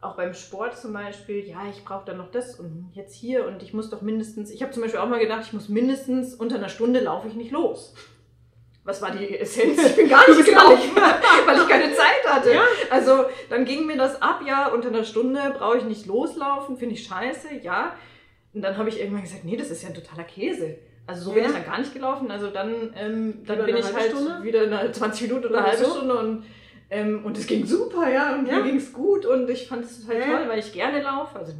auch 0.00 0.16
beim 0.16 0.34
Sport 0.34 0.76
zum 0.76 0.92
Beispiel, 0.92 1.48
ja, 1.48 1.60
ich 1.70 1.84
brauche 1.84 2.06
dann 2.06 2.18
noch 2.18 2.32
das 2.32 2.58
und 2.58 2.90
jetzt 2.92 3.14
hier 3.14 3.46
und 3.46 3.62
ich 3.62 3.72
muss 3.72 3.88
doch 3.88 4.02
mindestens, 4.02 4.50
ich 4.50 4.62
habe 4.62 4.72
zum 4.72 4.82
Beispiel 4.82 4.98
auch 4.98 5.08
mal 5.08 5.20
gedacht, 5.20 5.44
ich 5.46 5.52
muss 5.52 5.68
mindestens 5.68 6.34
unter 6.34 6.56
einer 6.56 6.68
Stunde 6.68 6.98
laufe 6.98 7.28
ich 7.28 7.34
nicht 7.34 7.52
los 7.52 7.94
was 8.86 9.02
war 9.02 9.10
die 9.10 9.36
Essenz? 9.38 9.84
Ich 9.84 9.96
bin 9.96 10.08
gar 10.08 10.28
nicht 10.30 10.44
gelaufen, 10.44 10.96
weil 11.46 11.56
ich 11.58 11.68
keine 11.68 11.92
Zeit 11.92 12.24
hatte. 12.24 12.54
Ja. 12.54 12.62
Also 12.88 13.26
dann 13.50 13.64
ging 13.64 13.84
mir 13.84 13.96
das 13.96 14.22
ab, 14.22 14.40
ja, 14.46 14.68
unter 14.68 14.88
einer 14.88 15.04
Stunde 15.04 15.54
brauche 15.58 15.78
ich 15.78 15.84
nicht 15.84 16.06
loslaufen, 16.06 16.78
finde 16.78 16.94
ich 16.94 17.04
scheiße, 17.04 17.48
ja. 17.62 17.94
Und 18.54 18.62
dann 18.62 18.78
habe 18.78 18.88
ich 18.88 19.00
irgendwann 19.00 19.22
gesagt, 19.22 19.44
nee, 19.44 19.56
das 19.56 19.70
ist 19.70 19.82
ja 19.82 19.88
ein 19.88 19.94
totaler 19.94 20.22
Käse. 20.24 20.78
Also 21.06 21.24
so 21.24 21.30
ja. 21.30 21.34
bin 21.34 21.44
ich 21.46 21.52
dann 21.52 21.66
gar 21.66 21.78
nicht 21.78 21.92
gelaufen. 21.92 22.30
Also 22.30 22.48
dann, 22.48 22.94
ähm, 22.96 23.42
dann 23.44 23.64
bin 23.66 23.76
ich 23.76 23.92
halt 23.92 24.12
Stunde? 24.12 24.42
wieder 24.42 24.62
eine 24.62 24.90
20 24.90 25.28
Minuten 25.28 25.46
oder 25.46 25.58
eine 25.58 25.66
halbe 25.66 25.84
so. 25.84 25.90
Stunde 25.90 26.14
und 26.14 26.44
ähm, 26.88 27.24
und 27.24 27.36
es 27.36 27.48
ging 27.48 27.66
super, 27.66 28.08
ja, 28.08 28.36
und 28.36 28.46
ja. 28.46 28.58
mir 28.58 28.62
ging 28.62 28.76
es 28.76 28.92
gut 28.92 29.26
und 29.26 29.50
ich 29.50 29.66
fand 29.66 29.84
es 29.84 30.06
total 30.06 30.20
ja. 30.20 30.26
toll, 30.26 30.48
weil 30.48 30.60
ich 30.60 30.72
gerne 30.72 31.02
laufe. 31.02 31.36
Also 31.36 31.52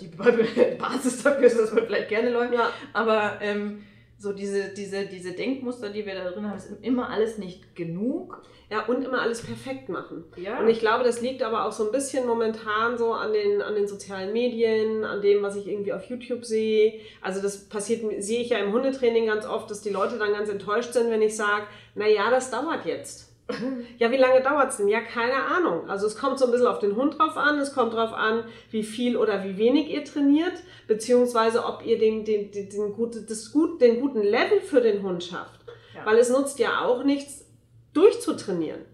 die 0.00 0.06
Basis 0.78 1.22
dafür 1.24 1.46
ist, 1.46 1.58
dass 1.58 1.72
man 1.72 1.86
vielleicht 1.86 2.08
gerne 2.08 2.30
läuft. 2.30 2.54
Ja. 2.54 2.70
Aber 2.92 3.38
ähm, 3.40 3.82
so 4.18 4.32
diese, 4.32 4.70
diese, 4.70 5.06
diese 5.06 5.32
Denkmuster, 5.32 5.90
die 5.90 6.06
wir 6.06 6.14
da 6.14 6.30
drin 6.30 6.48
haben, 6.48 6.56
ist 6.56 6.70
immer 6.82 7.10
alles 7.10 7.38
nicht 7.38 7.76
genug. 7.76 8.42
Ja, 8.68 8.84
und 8.86 9.04
immer 9.04 9.22
alles 9.22 9.42
perfekt 9.42 9.88
machen. 9.88 10.24
Ja. 10.36 10.58
Und 10.58 10.66
ich 10.66 10.80
glaube, 10.80 11.04
das 11.04 11.20
liegt 11.20 11.40
aber 11.44 11.66
auch 11.66 11.72
so 11.72 11.86
ein 11.86 11.92
bisschen 11.92 12.26
momentan 12.26 12.98
so 12.98 13.12
an 13.12 13.32
den, 13.32 13.62
an 13.62 13.76
den 13.76 13.86
sozialen 13.86 14.32
Medien, 14.32 15.04
an 15.04 15.22
dem, 15.22 15.40
was 15.42 15.54
ich 15.54 15.68
irgendwie 15.68 15.92
auf 15.92 16.02
YouTube 16.10 16.44
sehe. 16.44 16.94
Also 17.20 17.40
das 17.40 17.68
passiert, 17.68 18.02
sehe 18.20 18.40
ich 18.40 18.48
ja 18.48 18.58
im 18.58 18.72
Hundetraining 18.72 19.26
ganz 19.26 19.46
oft, 19.46 19.70
dass 19.70 19.82
die 19.82 19.90
Leute 19.90 20.18
dann 20.18 20.32
ganz 20.32 20.48
enttäuscht 20.48 20.94
sind, 20.94 21.10
wenn 21.10 21.22
ich 21.22 21.36
sage, 21.36 21.66
naja, 21.94 22.28
das 22.28 22.50
dauert 22.50 22.84
jetzt. 22.86 23.35
Ja, 23.98 24.10
wie 24.10 24.16
lange 24.16 24.42
dauert 24.42 24.70
es 24.70 24.76
denn? 24.78 24.88
Ja, 24.88 25.00
keine 25.00 25.42
Ahnung. 25.44 25.88
Also 25.88 26.06
es 26.06 26.16
kommt 26.16 26.38
so 26.38 26.46
ein 26.46 26.50
bisschen 26.50 26.66
auf 26.66 26.80
den 26.80 26.96
Hund 26.96 27.18
drauf 27.18 27.36
an, 27.36 27.58
es 27.58 27.72
kommt 27.72 27.94
drauf 27.94 28.12
an, 28.12 28.44
wie 28.70 28.82
viel 28.82 29.16
oder 29.16 29.44
wie 29.44 29.56
wenig 29.56 29.88
ihr 29.88 30.04
trainiert, 30.04 30.54
beziehungsweise 30.86 31.64
ob 31.64 31.84
ihr 31.84 31.98
den, 31.98 32.24
den, 32.24 32.50
den, 32.50 32.68
den, 32.68 32.92
gute, 32.92 33.22
das 33.22 33.52
gut, 33.52 33.80
den 33.80 34.00
guten 34.00 34.22
Level 34.22 34.60
für 34.60 34.80
den 34.80 35.02
Hund 35.02 35.24
schafft. 35.24 35.60
Ja. 35.94 36.04
Weil 36.04 36.18
es 36.18 36.28
nutzt 36.28 36.58
ja 36.58 36.84
auch 36.84 37.04
nichts, 37.04 37.46
durchzutrainieren. 37.92 38.84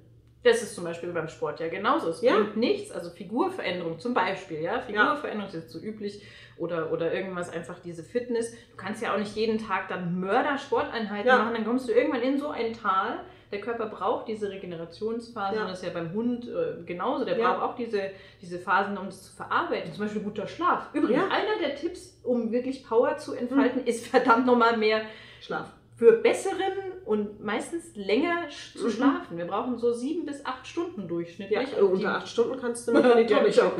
Das 0.44 0.60
ist 0.62 0.74
zum 0.74 0.84
Beispiel 0.84 1.10
beim 1.12 1.28
Sport 1.28 1.60
ja 1.60 1.68
genauso. 1.68 2.08
Es 2.08 2.20
ja. 2.20 2.34
bringt 2.34 2.56
nichts, 2.56 2.90
also 2.90 3.10
Figurveränderung 3.10 4.00
zum 4.00 4.12
Beispiel, 4.12 4.60
ja. 4.60 4.80
Figurveränderung 4.80 5.48
ist 5.48 5.54
jetzt 5.54 5.70
so 5.70 5.78
üblich 5.78 6.22
oder, 6.56 6.92
oder 6.92 7.14
irgendwas, 7.14 7.50
einfach 7.50 7.78
diese 7.78 8.02
Fitness. 8.02 8.50
Du 8.70 8.76
kannst 8.76 9.02
ja 9.02 9.14
auch 9.14 9.18
nicht 9.18 9.36
jeden 9.36 9.58
Tag 9.58 9.88
dann 9.88 10.20
Mörder-Sporteinheiten 10.20 11.28
ja. 11.28 11.38
machen, 11.38 11.54
dann 11.54 11.64
kommst 11.64 11.88
du 11.88 11.92
irgendwann 11.92 12.22
in 12.22 12.38
so 12.38 12.48
ein 12.48 12.72
Tal, 12.72 13.20
der 13.52 13.60
Körper 13.60 13.86
braucht 13.86 14.28
diese 14.28 14.50
Regenerationsphase 14.50 15.56
ja. 15.56 15.66
das 15.66 15.78
ist 15.78 15.86
ja 15.86 15.92
beim 15.92 16.12
Hund 16.12 16.48
äh, 16.48 16.82
genauso. 16.84 17.24
Der 17.24 17.38
ja. 17.38 17.52
braucht 17.52 17.62
auch 17.62 17.76
diese, 17.76 18.10
diese 18.40 18.58
Phasen, 18.58 18.96
um 18.96 19.08
es 19.08 19.22
zu 19.22 19.32
verarbeiten. 19.32 19.92
Zum 19.92 20.04
Beispiel 20.04 20.22
guter 20.22 20.48
Schlaf. 20.48 20.88
Übrigens, 20.94 21.22
ja. 21.22 21.28
einer 21.28 21.58
der 21.60 21.76
Tipps, 21.76 22.18
um 22.22 22.50
wirklich 22.50 22.84
Power 22.84 23.16
zu 23.18 23.34
entfalten, 23.34 23.82
mhm. 23.82 23.86
ist 23.86 24.06
verdammt 24.06 24.46
nochmal 24.46 24.76
mehr 24.76 25.02
Schlaf 25.40 25.70
für 26.02 26.14
besseren 26.14 26.72
und 27.04 27.44
meistens 27.44 27.94
länger 27.94 28.48
zu 28.76 28.86
mhm. 28.86 28.90
schlafen. 28.90 29.38
Wir 29.38 29.44
brauchen 29.44 29.78
so 29.78 29.92
sieben 29.92 30.26
bis 30.26 30.44
acht 30.44 30.66
Stunden 30.66 31.06
durchschnittlich. 31.06 31.76
Ja, 31.76 31.80
unter 31.80 32.16
acht 32.16 32.26
Stunden 32.26 32.60
kannst 32.60 32.88
du 32.88 32.92
mir 33.00 33.12
in 33.12 33.18
die 33.24 33.32
Tonne 33.32 33.52
schauen. 33.52 33.70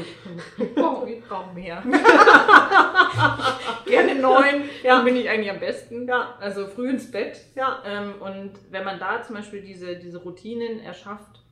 oh, 0.76 1.04
wir 1.04 1.20
brauchen 1.20 1.54
mehr. 1.54 1.82
Gerne 3.86 4.14
neun, 4.14 4.70
ja. 4.84 4.94
dann 4.94 5.04
bin 5.04 5.16
ich 5.16 5.28
eigentlich 5.28 5.50
am 5.50 5.58
besten. 5.58 6.06
Ja. 6.06 6.36
Also 6.38 6.68
früh 6.68 6.90
ins 6.90 7.10
Bett. 7.10 7.40
Ja. 7.56 7.82
Ähm, 7.84 8.14
und 8.20 8.52
wenn 8.70 8.84
man 8.84 9.00
da 9.00 9.20
zum 9.24 9.34
Beispiel 9.34 9.60
diese, 9.60 9.96
diese 9.96 10.18
Routinen 10.18 10.78
erschafft, 10.78 11.42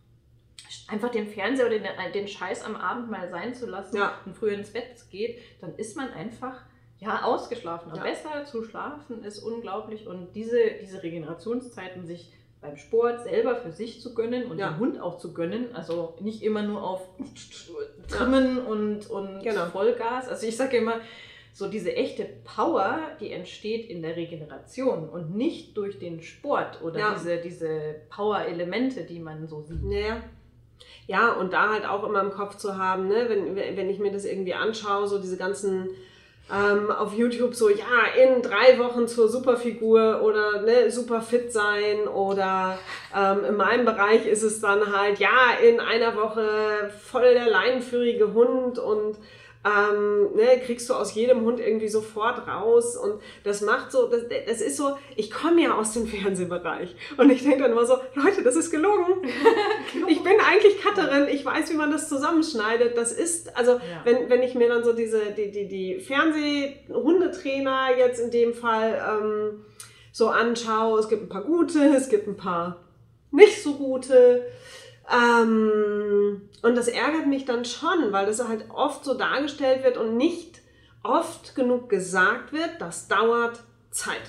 einfach 0.87 1.11
den 1.11 1.27
Fernseher 1.27 1.67
oder 1.67 1.81
den, 1.81 1.89
den 2.15 2.29
Scheiß 2.29 2.65
am 2.65 2.77
Abend 2.77 3.11
mal 3.11 3.29
sein 3.29 3.57
zu 3.57 3.67
lassen 3.67 3.97
ja. 3.97 4.13
und 4.25 4.37
früh 4.37 4.51
ins 4.51 4.73
Bett 4.73 5.03
geht, 5.11 5.41
dann 5.61 5.75
ist 5.75 5.97
man 5.97 6.13
einfach 6.13 6.63
ja, 7.01 7.23
ausgeschlafen. 7.23 7.93
Ja. 7.95 8.03
Besser 8.03 8.45
zu 8.45 8.63
schlafen 8.63 9.25
ist 9.25 9.39
unglaublich 9.41 10.07
und 10.07 10.35
diese, 10.35 10.59
diese 10.81 11.03
Regenerationszeiten 11.03 12.07
sich 12.07 12.33
beim 12.61 12.77
Sport 12.77 13.25
selber 13.25 13.57
für 13.57 13.73
sich 13.73 14.03
zu 14.03 14.15
gönnen 14.15 14.51
und 14.51 14.59
ja. 14.59 14.71
den 14.71 14.79
Hund 14.79 15.01
auch 15.01 15.19
zu 15.19 15.33
gönnen. 15.33 15.75
Also 15.75 16.15
nicht 16.21 16.43
immer 16.43 16.63
nur 16.63 16.83
auf 16.83 17.01
Trimmen 18.09 18.59
ja. 18.59 18.65
und, 18.65 19.09
und 19.09 19.43
genau. 19.43 19.67
Vollgas. 19.67 20.29
Also 20.29 20.47
ich 20.47 20.57
sage 20.57 20.77
immer, 20.77 21.01
so 21.53 21.69
diese 21.69 21.97
echte 21.97 22.27
Power, 22.45 22.99
die 23.19 23.33
entsteht 23.33 23.89
in 23.89 24.03
der 24.03 24.17
Regeneration 24.17 25.09
und 25.09 25.35
nicht 25.35 25.77
durch 25.77 25.99
den 25.99 26.23
Sport 26.23 26.83
oder 26.83 26.99
ja. 26.99 27.15
diese, 27.15 27.39
diese 27.39 27.97
Power-Elemente, 28.11 29.05
die 29.05 29.19
man 29.19 29.49
so 29.49 29.63
sieht. 29.63 29.83
Ja. 29.91 30.23
ja, 31.07 31.33
und 31.33 31.53
da 31.53 31.71
halt 31.71 31.89
auch 31.89 32.05
immer 32.05 32.21
im 32.21 32.31
Kopf 32.31 32.57
zu 32.57 32.77
haben, 32.77 33.09
ne, 33.09 33.27
wenn, 33.29 33.57
wenn 33.57 33.91
ich 33.91 33.99
mir 33.99 34.13
das 34.13 34.27
irgendwie 34.27 34.55
anschaue, 34.55 35.09
so 35.09 35.19
diese 35.19 35.39
ganzen 35.39 35.89
ähm, 36.53 36.91
auf 36.91 37.15
YouTube 37.15 37.55
so, 37.55 37.69
ja, 37.69 37.85
in 38.23 38.43
drei 38.43 38.79
Wochen 38.79 39.07
zur 39.07 39.29
Superfigur 39.29 40.23
oder 40.23 40.63
ne, 40.63 40.91
super 40.91 41.23
fit 41.23 41.53
sein 41.53 42.09
oder 42.09 42.79
ähm, 43.17 43.45
in 43.45 43.57
meinem 43.57 43.85
Bereich 43.85 44.27
ist 44.27 44.43
es 44.43 44.61
dann 44.61 44.97
halt, 44.97 45.19
ja, 45.19 45.53
in 45.63 45.81
einer 45.81 46.17
Woche 46.17 46.91
voll 47.03 47.35
der 47.35 47.49
leinenführige 47.49 48.33
Hund 48.33 48.79
und 48.79 49.17
ähm, 49.62 50.35
ne, 50.35 50.59
kriegst 50.64 50.88
du 50.88 50.94
aus 50.94 51.14
jedem 51.14 51.42
Hund 51.42 51.61
irgendwie 51.61 51.88
sofort 51.88 52.49
raus 52.49 52.96
und 52.96 53.20
das 53.44 53.61
macht 53.61 53.92
so, 53.92 54.09
das, 54.09 54.23
das 54.46 54.62
ist 54.62 54.79
so, 54.79 54.96
ich 55.16 55.31
komme 55.31 55.62
ja 55.62 55.75
aus 55.75 55.92
dem 55.92 56.07
Fernsehbereich 56.09 56.96
und 57.18 57.31
ich 57.31 57.42
denke 57.42 57.64
dann 57.64 57.73
immer 57.73 57.85
so, 57.85 57.99
Leute, 58.14 58.42
das 58.42 58.57
ist 58.57 58.70
gelogen. 58.70 59.16
ich 60.09 60.23
bin 60.23 60.33
eigentlich 60.40 60.83
Cutterin, 60.83 61.29
ich 61.29 61.44
weiß, 61.44 61.70
wie 61.70 61.77
man 61.77 61.90
das 61.90 62.09
zusammenschneidet. 62.09 62.96
Das 62.96 63.12
ist, 63.12 63.55
also 63.55 63.73
ja. 63.73 63.81
wenn, 64.05 64.31
wenn 64.31 64.42
ich 64.42 64.55
mir 64.55 64.68
dann 64.68 64.83
so 64.83 64.94
diese, 64.94 65.33
die, 65.37 65.51
die, 65.51 65.68
die 65.68 66.01
Fernseh-Hundetrainer 66.01 67.99
jetzt 67.99 68.18
in 68.18 68.31
dem 68.31 68.55
Fall 68.55 68.99
ähm, 69.07 69.64
so 70.11 70.29
anschaue, 70.29 71.01
es 71.01 71.09
gibt 71.09 71.25
ein 71.25 71.29
paar 71.29 71.44
gute, 71.44 71.81
es 71.94 72.09
gibt 72.09 72.27
ein 72.27 72.37
paar 72.37 72.83
nicht 73.31 73.62
so 73.62 73.75
gute. 73.75 74.46
Ähm, 75.12 76.42
und 76.62 76.75
das 76.77 76.88
ärgert 76.88 77.27
mich 77.27 77.44
dann 77.44 77.64
schon, 77.64 78.12
weil 78.12 78.27
das 78.27 78.46
halt 78.46 78.64
oft 78.70 79.05
so 79.05 79.14
dargestellt 79.14 79.83
wird 79.83 79.96
und 79.96 80.16
nicht 80.16 80.61
oft 81.03 81.55
genug 81.55 81.88
gesagt 81.88 82.53
wird, 82.53 82.70
das 82.79 83.09
dauert 83.09 83.61
Zeit. 83.90 84.23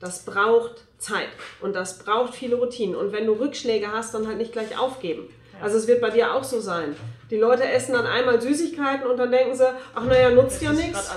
Das 0.00 0.24
braucht 0.24 0.84
Zeit 0.98 1.28
und 1.60 1.74
das 1.74 1.98
braucht 1.98 2.34
viele 2.34 2.56
Routinen. 2.56 2.96
Und 2.96 3.12
wenn 3.12 3.26
du 3.26 3.32
Rückschläge 3.32 3.92
hast, 3.92 4.14
dann 4.14 4.26
halt 4.26 4.38
nicht 4.38 4.52
gleich 4.52 4.78
aufgeben. 4.78 5.28
Also 5.60 5.78
es 5.78 5.86
wird 5.86 6.00
bei 6.00 6.10
dir 6.10 6.34
auch 6.34 6.44
so 6.44 6.60
sein. 6.60 6.94
Die 7.30 7.38
Leute 7.38 7.64
essen 7.64 7.94
dann 7.94 8.06
einmal 8.06 8.40
Süßigkeiten 8.40 9.06
und 9.06 9.16
dann 9.16 9.30
denken 9.30 9.54
sie, 9.54 9.66
ach 9.94 10.04
naja, 10.04 10.30
nutzt 10.30 10.60
ja 10.62 10.72
nichts. 10.72 11.10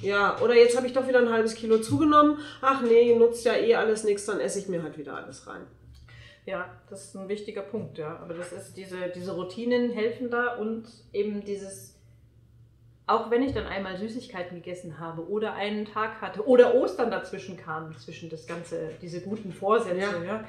Ja, 0.00 0.38
oder 0.40 0.54
jetzt 0.54 0.76
habe 0.76 0.86
ich 0.86 0.92
doch 0.92 1.06
wieder 1.06 1.18
ein 1.18 1.30
halbes 1.30 1.54
Kilo 1.54 1.78
zugenommen. 1.78 2.38
Ach 2.62 2.80
nee, 2.80 3.14
nutzt 3.14 3.44
ja 3.44 3.54
eh 3.54 3.74
alles 3.74 4.04
nichts, 4.04 4.24
dann 4.26 4.40
esse 4.40 4.58
ich 4.58 4.68
mir 4.68 4.82
halt 4.82 4.96
wieder 4.96 5.14
alles 5.14 5.46
rein. 5.46 5.66
Ja, 6.44 6.70
das 6.90 7.04
ist 7.04 7.16
ein 7.16 7.28
wichtiger 7.28 7.62
Punkt, 7.62 7.98
ja. 7.98 8.18
Aber 8.18 8.34
das 8.34 8.52
ist 8.52 8.76
diese, 8.76 9.08
diese 9.14 9.32
Routinen 9.32 9.90
helfen 9.90 10.30
da 10.30 10.56
und 10.56 10.86
eben 11.12 11.44
dieses 11.44 11.92
auch 13.06 13.30
wenn 13.30 13.42
ich 13.42 13.52
dann 13.52 13.66
einmal 13.66 13.98
Süßigkeiten 13.98 14.58
gegessen 14.58 14.98
habe 14.98 15.28
oder 15.28 15.54
einen 15.54 15.84
Tag 15.84 16.20
hatte 16.20 16.46
oder 16.46 16.74
Ostern 16.74 17.10
dazwischen 17.10 17.56
kam, 17.56 17.96
zwischen 17.98 18.30
das 18.30 18.46
ganze, 18.46 18.90
diese 19.02 19.20
guten 19.20 19.52
Vorsätze, 19.52 19.98
ja. 19.98 20.24
ja 20.24 20.44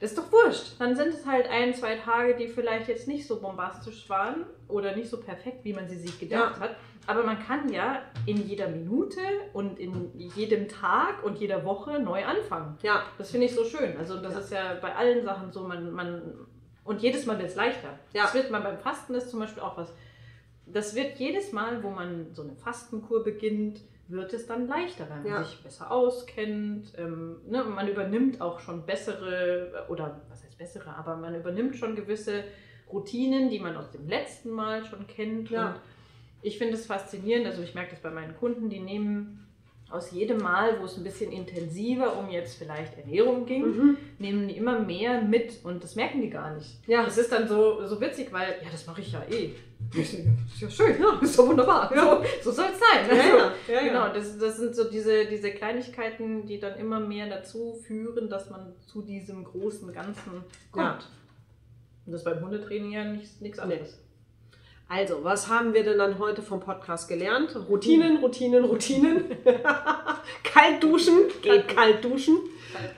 das 0.00 0.10
ist 0.12 0.18
doch 0.18 0.30
wurscht. 0.30 0.78
Dann 0.78 0.94
sind 0.94 1.08
es 1.08 1.24
halt 1.24 1.48
ein, 1.48 1.74
zwei 1.74 1.96
Tage, 1.96 2.36
die 2.36 2.48
vielleicht 2.48 2.88
jetzt 2.88 3.08
nicht 3.08 3.26
so 3.26 3.40
bombastisch 3.40 4.08
waren 4.10 4.44
oder 4.68 4.94
nicht 4.94 5.08
so 5.08 5.20
perfekt, 5.20 5.64
wie 5.64 5.72
man 5.72 5.88
sie 5.88 5.96
sich 5.96 6.18
gedacht 6.20 6.56
ja. 6.56 6.60
hat. 6.60 6.76
Aber 7.06 7.22
man 7.22 7.38
kann 7.38 7.72
ja 7.72 8.02
in 8.26 8.46
jeder 8.46 8.68
Minute 8.68 9.20
und 9.52 9.78
in 9.78 10.10
jedem 10.34 10.68
Tag 10.68 11.22
und 11.24 11.38
jeder 11.38 11.64
Woche 11.64 12.00
neu 12.00 12.24
anfangen. 12.24 12.76
Ja. 12.82 13.04
Das 13.16 13.30
finde 13.30 13.46
ich 13.46 13.54
so 13.54 13.64
schön. 13.64 13.96
Also 13.96 14.20
das 14.20 14.32
ja. 14.32 14.38
ist 14.40 14.52
ja 14.52 14.74
bei 14.80 14.94
allen 14.94 15.24
Sachen 15.24 15.52
so, 15.52 15.62
man, 15.62 15.92
man 15.92 16.46
und 16.84 17.02
jedes 17.02 17.24
Mal 17.26 17.38
wird 17.38 17.50
es 17.50 17.56
leichter. 17.56 17.98
Ja. 18.12 18.24
Das 18.24 18.34
wird 18.34 18.50
man 18.50 18.62
beim 18.62 18.78
Fasten 18.78 19.14
ist 19.14 19.30
zum 19.30 19.40
Beispiel 19.40 19.62
auch 19.62 19.76
was. 19.76 19.92
Das 20.66 20.94
wird 20.94 21.18
jedes 21.18 21.52
Mal, 21.52 21.82
wo 21.82 21.90
man 21.90 22.34
so 22.34 22.42
eine 22.42 22.56
Fastenkur 22.56 23.22
beginnt, 23.22 23.82
wird 24.08 24.32
es 24.32 24.46
dann 24.46 24.68
leichter, 24.68 25.08
weil 25.10 25.18
man 25.18 25.26
ja. 25.26 25.44
sich 25.44 25.62
besser 25.62 25.90
auskennt. 25.90 26.92
Ähm, 26.96 27.38
ne, 27.48 27.64
man 27.64 27.88
übernimmt 27.88 28.40
auch 28.40 28.60
schon 28.60 28.86
bessere, 28.86 29.86
oder 29.88 30.20
was 30.28 30.44
heißt 30.44 30.58
bessere, 30.58 30.94
aber 30.96 31.16
man 31.16 31.34
übernimmt 31.34 31.76
schon 31.76 31.96
gewisse 31.96 32.44
Routinen, 32.92 33.50
die 33.50 33.58
man 33.58 33.76
aus 33.76 33.90
dem 33.90 34.08
letzten 34.08 34.50
Mal 34.50 34.84
schon 34.84 35.06
kennt. 35.06 35.50
Ja. 35.50 35.68
Und 35.70 35.80
ich 36.42 36.58
finde 36.58 36.74
es 36.74 36.86
faszinierend, 36.86 37.46
also 37.46 37.62
ich 37.62 37.74
merke 37.74 37.90
das 37.90 38.00
bei 38.00 38.10
meinen 38.10 38.36
Kunden, 38.36 38.68
die 38.70 38.80
nehmen 38.80 39.46
aus 39.90 40.10
jedem 40.10 40.38
Mal, 40.38 40.80
wo 40.80 40.84
es 40.84 40.96
ein 40.96 41.04
bisschen 41.04 41.30
intensiver 41.30 42.18
um 42.18 42.28
jetzt 42.28 42.58
vielleicht 42.58 42.98
Ernährung 42.98 43.46
ging, 43.46 43.62
mhm. 43.62 43.96
nehmen 44.18 44.48
die 44.48 44.56
immer 44.56 44.80
mehr 44.80 45.22
mit 45.22 45.64
und 45.64 45.82
das 45.82 45.94
merken 45.94 46.20
die 46.20 46.30
gar 46.30 46.54
nicht. 46.54 46.80
Ja. 46.88 47.04
Das 47.04 47.18
ist 47.18 47.30
dann 47.30 47.46
so, 47.46 47.86
so 47.86 48.00
witzig, 48.00 48.32
weil, 48.32 48.56
ja, 48.62 48.68
das 48.70 48.86
mache 48.86 49.00
ich 49.00 49.12
ja 49.12 49.22
eh. 49.30 49.54
Das 49.94 50.12
ist 50.12 50.60
ja 50.60 50.70
schön, 50.70 51.00
ja, 51.00 51.18
ist 51.20 51.38
doch 51.38 51.48
wunderbar. 51.48 51.94
Ja. 51.94 52.02
So, 52.42 52.50
so 52.50 52.52
soll 52.52 52.66
es 52.72 52.78
sein. 52.78 53.10
Also, 53.10 53.38
ja, 53.68 53.74
ja, 53.74 53.80
genau, 53.82 54.12
das, 54.12 54.38
das 54.38 54.56
sind 54.56 54.74
so 54.74 54.84
diese, 54.84 55.26
diese 55.26 55.50
Kleinigkeiten, 55.52 56.46
die 56.46 56.58
dann 56.58 56.78
immer 56.78 57.00
mehr 57.00 57.28
dazu 57.28 57.78
führen, 57.86 58.28
dass 58.28 58.50
man 58.50 58.74
zu 58.86 59.02
diesem 59.02 59.44
großen 59.44 59.92
Ganzen 59.92 60.44
kommt. 60.70 61.08
Und 62.06 62.12
das 62.12 62.24
beim 62.24 62.40
Hundetraining 62.40 62.92
ja 62.92 63.04
nichts 63.40 63.58
anderes. 63.58 63.92
Nee. 63.92 64.06
Also, 64.88 65.24
was 65.24 65.48
haben 65.48 65.74
wir 65.74 65.82
denn 65.82 65.98
dann 65.98 66.20
heute 66.20 66.42
vom 66.42 66.60
Podcast 66.60 67.08
gelernt? 67.08 67.56
Routinen, 67.68 68.18
Routinen, 68.18 68.64
Routinen. 68.64 69.24
kalt 70.44 70.82
duschen, 70.82 71.14
geht 71.42 71.66
kalt 71.66 72.04
duschen. 72.04 72.38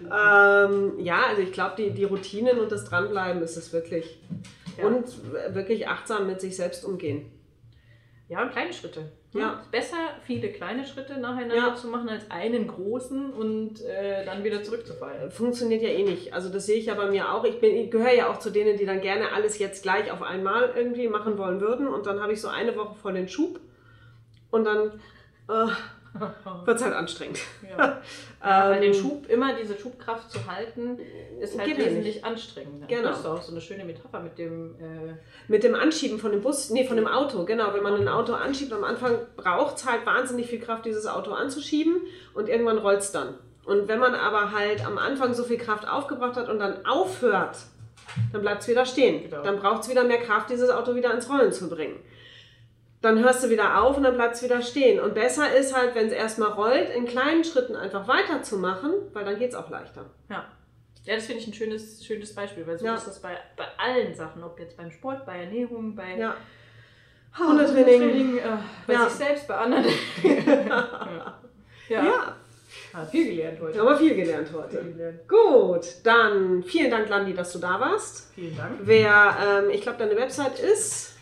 Ähm, 0.02 0.92
ja, 0.98 1.22
also 1.28 1.40
ich 1.40 1.52
glaube, 1.52 1.74
die, 1.78 1.90
die 1.90 2.04
Routinen 2.04 2.58
und 2.58 2.70
das 2.70 2.84
Dranbleiben 2.84 3.40
ist 3.42 3.56
es 3.56 3.72
wirklich. 3.72 4.20
Ja. 4.78 4.86
Und 4.86 5.06
wirklich 5.54 5.88
achtsam 5.88 6.26
mit 6.26 6.40
sich 6.40 6.56
selbst 6.56 6.84
umgehen. 6.84 7.30
Ja, 8.28 8.42
und 8.42 8.52
kleine 8.52 8.72
Schritte. 8.72 9.10
Ja. 9.32 9.54
Es 9.54 9.64
ist 9.64 9.70
besser, 9.70 9.96
viele 10.24 10.50
kleine 10.50 10.86
Schritte 10.86 11.18
nacheinander 11.18 11.56
ja. 11.56 11.74
zu 11.74 11.88
machen, 11.88 12.08
als 12.08 12.30
einen 12.30 12.66
großen 12.66 13.32
und 13.32 13.82
äh, 13.82 14.24
dann 14.24 14.44
wieder 14.44 14.62
zurückzufallen. 14.62 15.30
Funktioniert 15.30 15.82
ja 15.82 15.88
eh 15.88 16.04
nicht. 16.04 16.32
Also 16.32 16.48
das 16.48 16.66
sehe 16.66 16.76
ich 16.76 16.86
ja 16.86 16.94
bei 16.94 17.10
mir 17.10 17.32
auch. 17.32 17.44
Ich, 17.44 17.62
ich 17.62 17.90
gehöre 17.90 18.14
ja 18.14 18.30
auch 18.30 18.38
zu 18.38 18.50
denen, 18.50 18.78
die 18.78 18.86
dann 18.86 19.00
gerne 19.00 19.32
alles 19.32 19.58
jetzt 19.58 19.82
gleich 19.82 20.10
auf 20.10 20.22
einmal 20.22 20.72
irgendwie 20.76 21.08
machen 21.08 21.36
wollen 21.38 21.60
würden. 21.60 21.88
Und 21.88 22.06
dann 22.06 22.20
habe 22.20 22.32
ich 22.32 22.40
so 22.40 22.48
eine 22.48 22.76
Woche 22.76 22.94
vor 22.94 23.12
den 23.12 23.28
Schub 23.28 23.60
und 24.50 24.64
dann... 24.64 25.00
Äh, 25.48 25.72
wird 26.64 26.76
es 26.76 26.84
halt 26.84 26.94
anstrengend. 26.94 27.38
Ja. 27.62 28.00
ja, 28.42 28.70
weil 28.70 28.80
den 28.80 28.92
ähm, 28.92 29.00
Schub, 29.00 29.28
immer 29.28 29.54
diese 29.54 29.76
Schubkraft 29.76 30.30
zu 30.30 30.46
halten, 30.46 30.98
ist 31.40 31.58
halt 31.58 31.76
wesentlich 31.76 32.16
nicht. 32.16 32.24
anstrengender. 32.24 32.86
Genau. 32.86 33.08
Das 33.08 33.20
ist 33.20 33.26
auch 33.26 33.42
so 33.42 33.52
eine 33.52 33.60
schöne 33.60 33.84
Metapher 33.84 34.20
mit 34.20 34.38
dem... 34.38 34.74
Äh 34.74 35.14
mit 35.48 35.64
dem 35.64 35.74
Anschieben 35.74 36.18
von 36.18 36.32
dem 36.32 36.42
Bus, 36.42 36.70
nee, 36.70 36.86
von 36.86 36.96
dem 36.96 37.06
Auto, 37.06 37.44
genau. 37.44 37.72
Wenn 37.72 37.82
man 37.82 37.94
ein 37.94 38.08
Auto 38.08 38.34
anschiebt, 38.34 38.72
am 38.72 38.84
Anfang 38.84 39.18
braucht 39.36 39.76
es 39.76 39.86
halt 39.86 40.04
wahnsinnig 40.06 40.46
viel 40.46 40.60
Kraft, 40.60 40.84
dieses 40.84 41.06
Auto 41.06 41.32
anzuschieben 41.32 42.02
und 42.34 42.48
irgendwann 42.48 42.78
rollt 42.78 43.00
es 43.00 43.12
dann. 43.12 43.34
Und 43.64 43.88
wenn 43.88 43.98
man 43.98 44.14
aber 44.14 44.52
halt 44.52 44.84
am 44.86 44.98
Anfang 44.98 45.34
so 45.34 45.44
viel 45.44 45.58
Kraft 45.58 45.86
aufgebracht 45.88 46.36
hat 46.36 46.48
und 46.48 46.58
dann 46.58 46.86
aufhört, 46.86 47.56
dann 48.32 48.40
bleibt 48.40 48.62
es 48.62 48.68
wieder 48.68 48.86
stehen. 48.86 49.28
Genau. 49.28 49.42
Dann 49.42 49.58
braucht 49.58 49.82
es 49.82 49.90
wieder 49.90 50.04
mehr 50.04 50.18
Kraft, 50.18 50.50
dieses 50.50 50.70
Auto 50.70 50.94
wieder 50.94 51.12
ins 51.12 51.28
Rollen 51.28 51.52
zu 51.52 51.68
bringen 51.68 51.96
dann 53.00 53.22
hörst 53.22 53.44
du 53.44 53.50
wieder 53.50 53.82
auf 53.82 53.96
und 53.96 54.02
dann 54.02 54.14
bleibst 54.14 54.42
du 54.42 54.46
wieder 54.46 54.60
stehen. 54.60 55.00
Und 55.00 55.14
besser 55.14 55.54
ist 55.54 55.76
halt, 55.76 55.94
wenn 55.94 56.06
es 56.06 56.12
erstmal 56.12 56.50
rollt, 56.50 56.90
in 56.90 57.06
kleinen 57.06 57.44
Schritten 57.44 57.76
einfach 57.76 58.08
weiterzumachen, 58.08 58.92
weil 59.12 59.24
dann 59.24 59.38
geht 59.38 59.50
es 59.50 59.54
auch 59.54 59.70
leichter. 59.70 60.06
Ja. 60.28 60.46
Ja, 61.04 61.14
das 61.14 61.24
finde 61.24 61.40
ich 61.40 61.46
ein 61.46 61.54
schönes, 61.54 62.04
schönes 62.04 62.34
Beispiel, 62.34 62.66
weil 62.66 62.78
so 62.78 62.84
ja. 62.84 62.94
ist 62.94 63.06
das 63.06 63.22
bei, 63.22 63.38
bei 63.56 63.64
allen 63.78 64.14
Sachen, 64.14 64.44
ob 64.44 64.58
jetzt 64.58 64.76
beim 64.76 64.90
Sport, 64.90 65.24
bei 65.24 65.38
Ernährung, 65.38 65.94
bei 65.94 66.18
ja. 66.18 66.36
Hundetraining, 67.38 68.38
äh, 68.38 68.42
bei 68.86 68.92
ja. 68.92 69.08
sich 69.08 69.14
selbst, 69.14 69.48
bei 69.48 69.54
anderen. 69.54 69.86
ja. 70.22 71.38
ja. 71.88 72.04
ja. 72.04 72.36
Ah, 72.92 73.04
viel 73.06 73.24
gelernt 73.34 73.58
heute. 73.60 73.80
Aber 73.80 73.96
viel 73.96 74.14
gelernt 74.14 74.48
heute. 74.52 74.82
Viel 74.82 74.92
gelernt. 74.92 75.28
Gut, 75.28 75.86
dann 76.04 76.62
vielen 76.62 76.90
Dank, 76.90 77.08
Landi, 77.08 77.32
dass 77.32 77.52
du 77.52 77.58
da 77.58 77.80
warst. 77.80 78.30
Vielen 78.34 78.56
Dank. 78.56 78.72
Wer, 78.82 79.36
ähm, 79.42 79.70
ich 79.70 79.80
glaube, 79.80 79.98
deine 79.98 80.16
Website 80.16 80.58
ist 80.58 81.17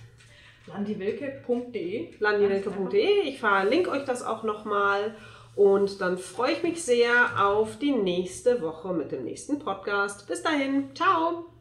landiwilke.de. 0.67 2.15
landiwilke.de. 2.19 3.21
Ich 3.23 3.41
verlinke 3.41 3.91
euch 3.91 4.05
das 4.05 4.25
auch 4.25 4.43
nochmal. 4.43 5.15
Und 5.55 6.03
dann 6.03 6.19
freue 6.19 6.53
ich 6.53 6.63
mich 6.63 6.83
sehr 6.83 7.11
auf 7.43 7.79
die 7.79 7.93
nächste 7.93 8.61
Woche 8.61 8.93
mit 8.93 9.11
dem 9.11 9.25
nächsten 9.25 9.59
Podcast. 9.59 10.29
Bis 10.29 10.43
dahin, 10.43 10.95
ciao! 10.95 11.56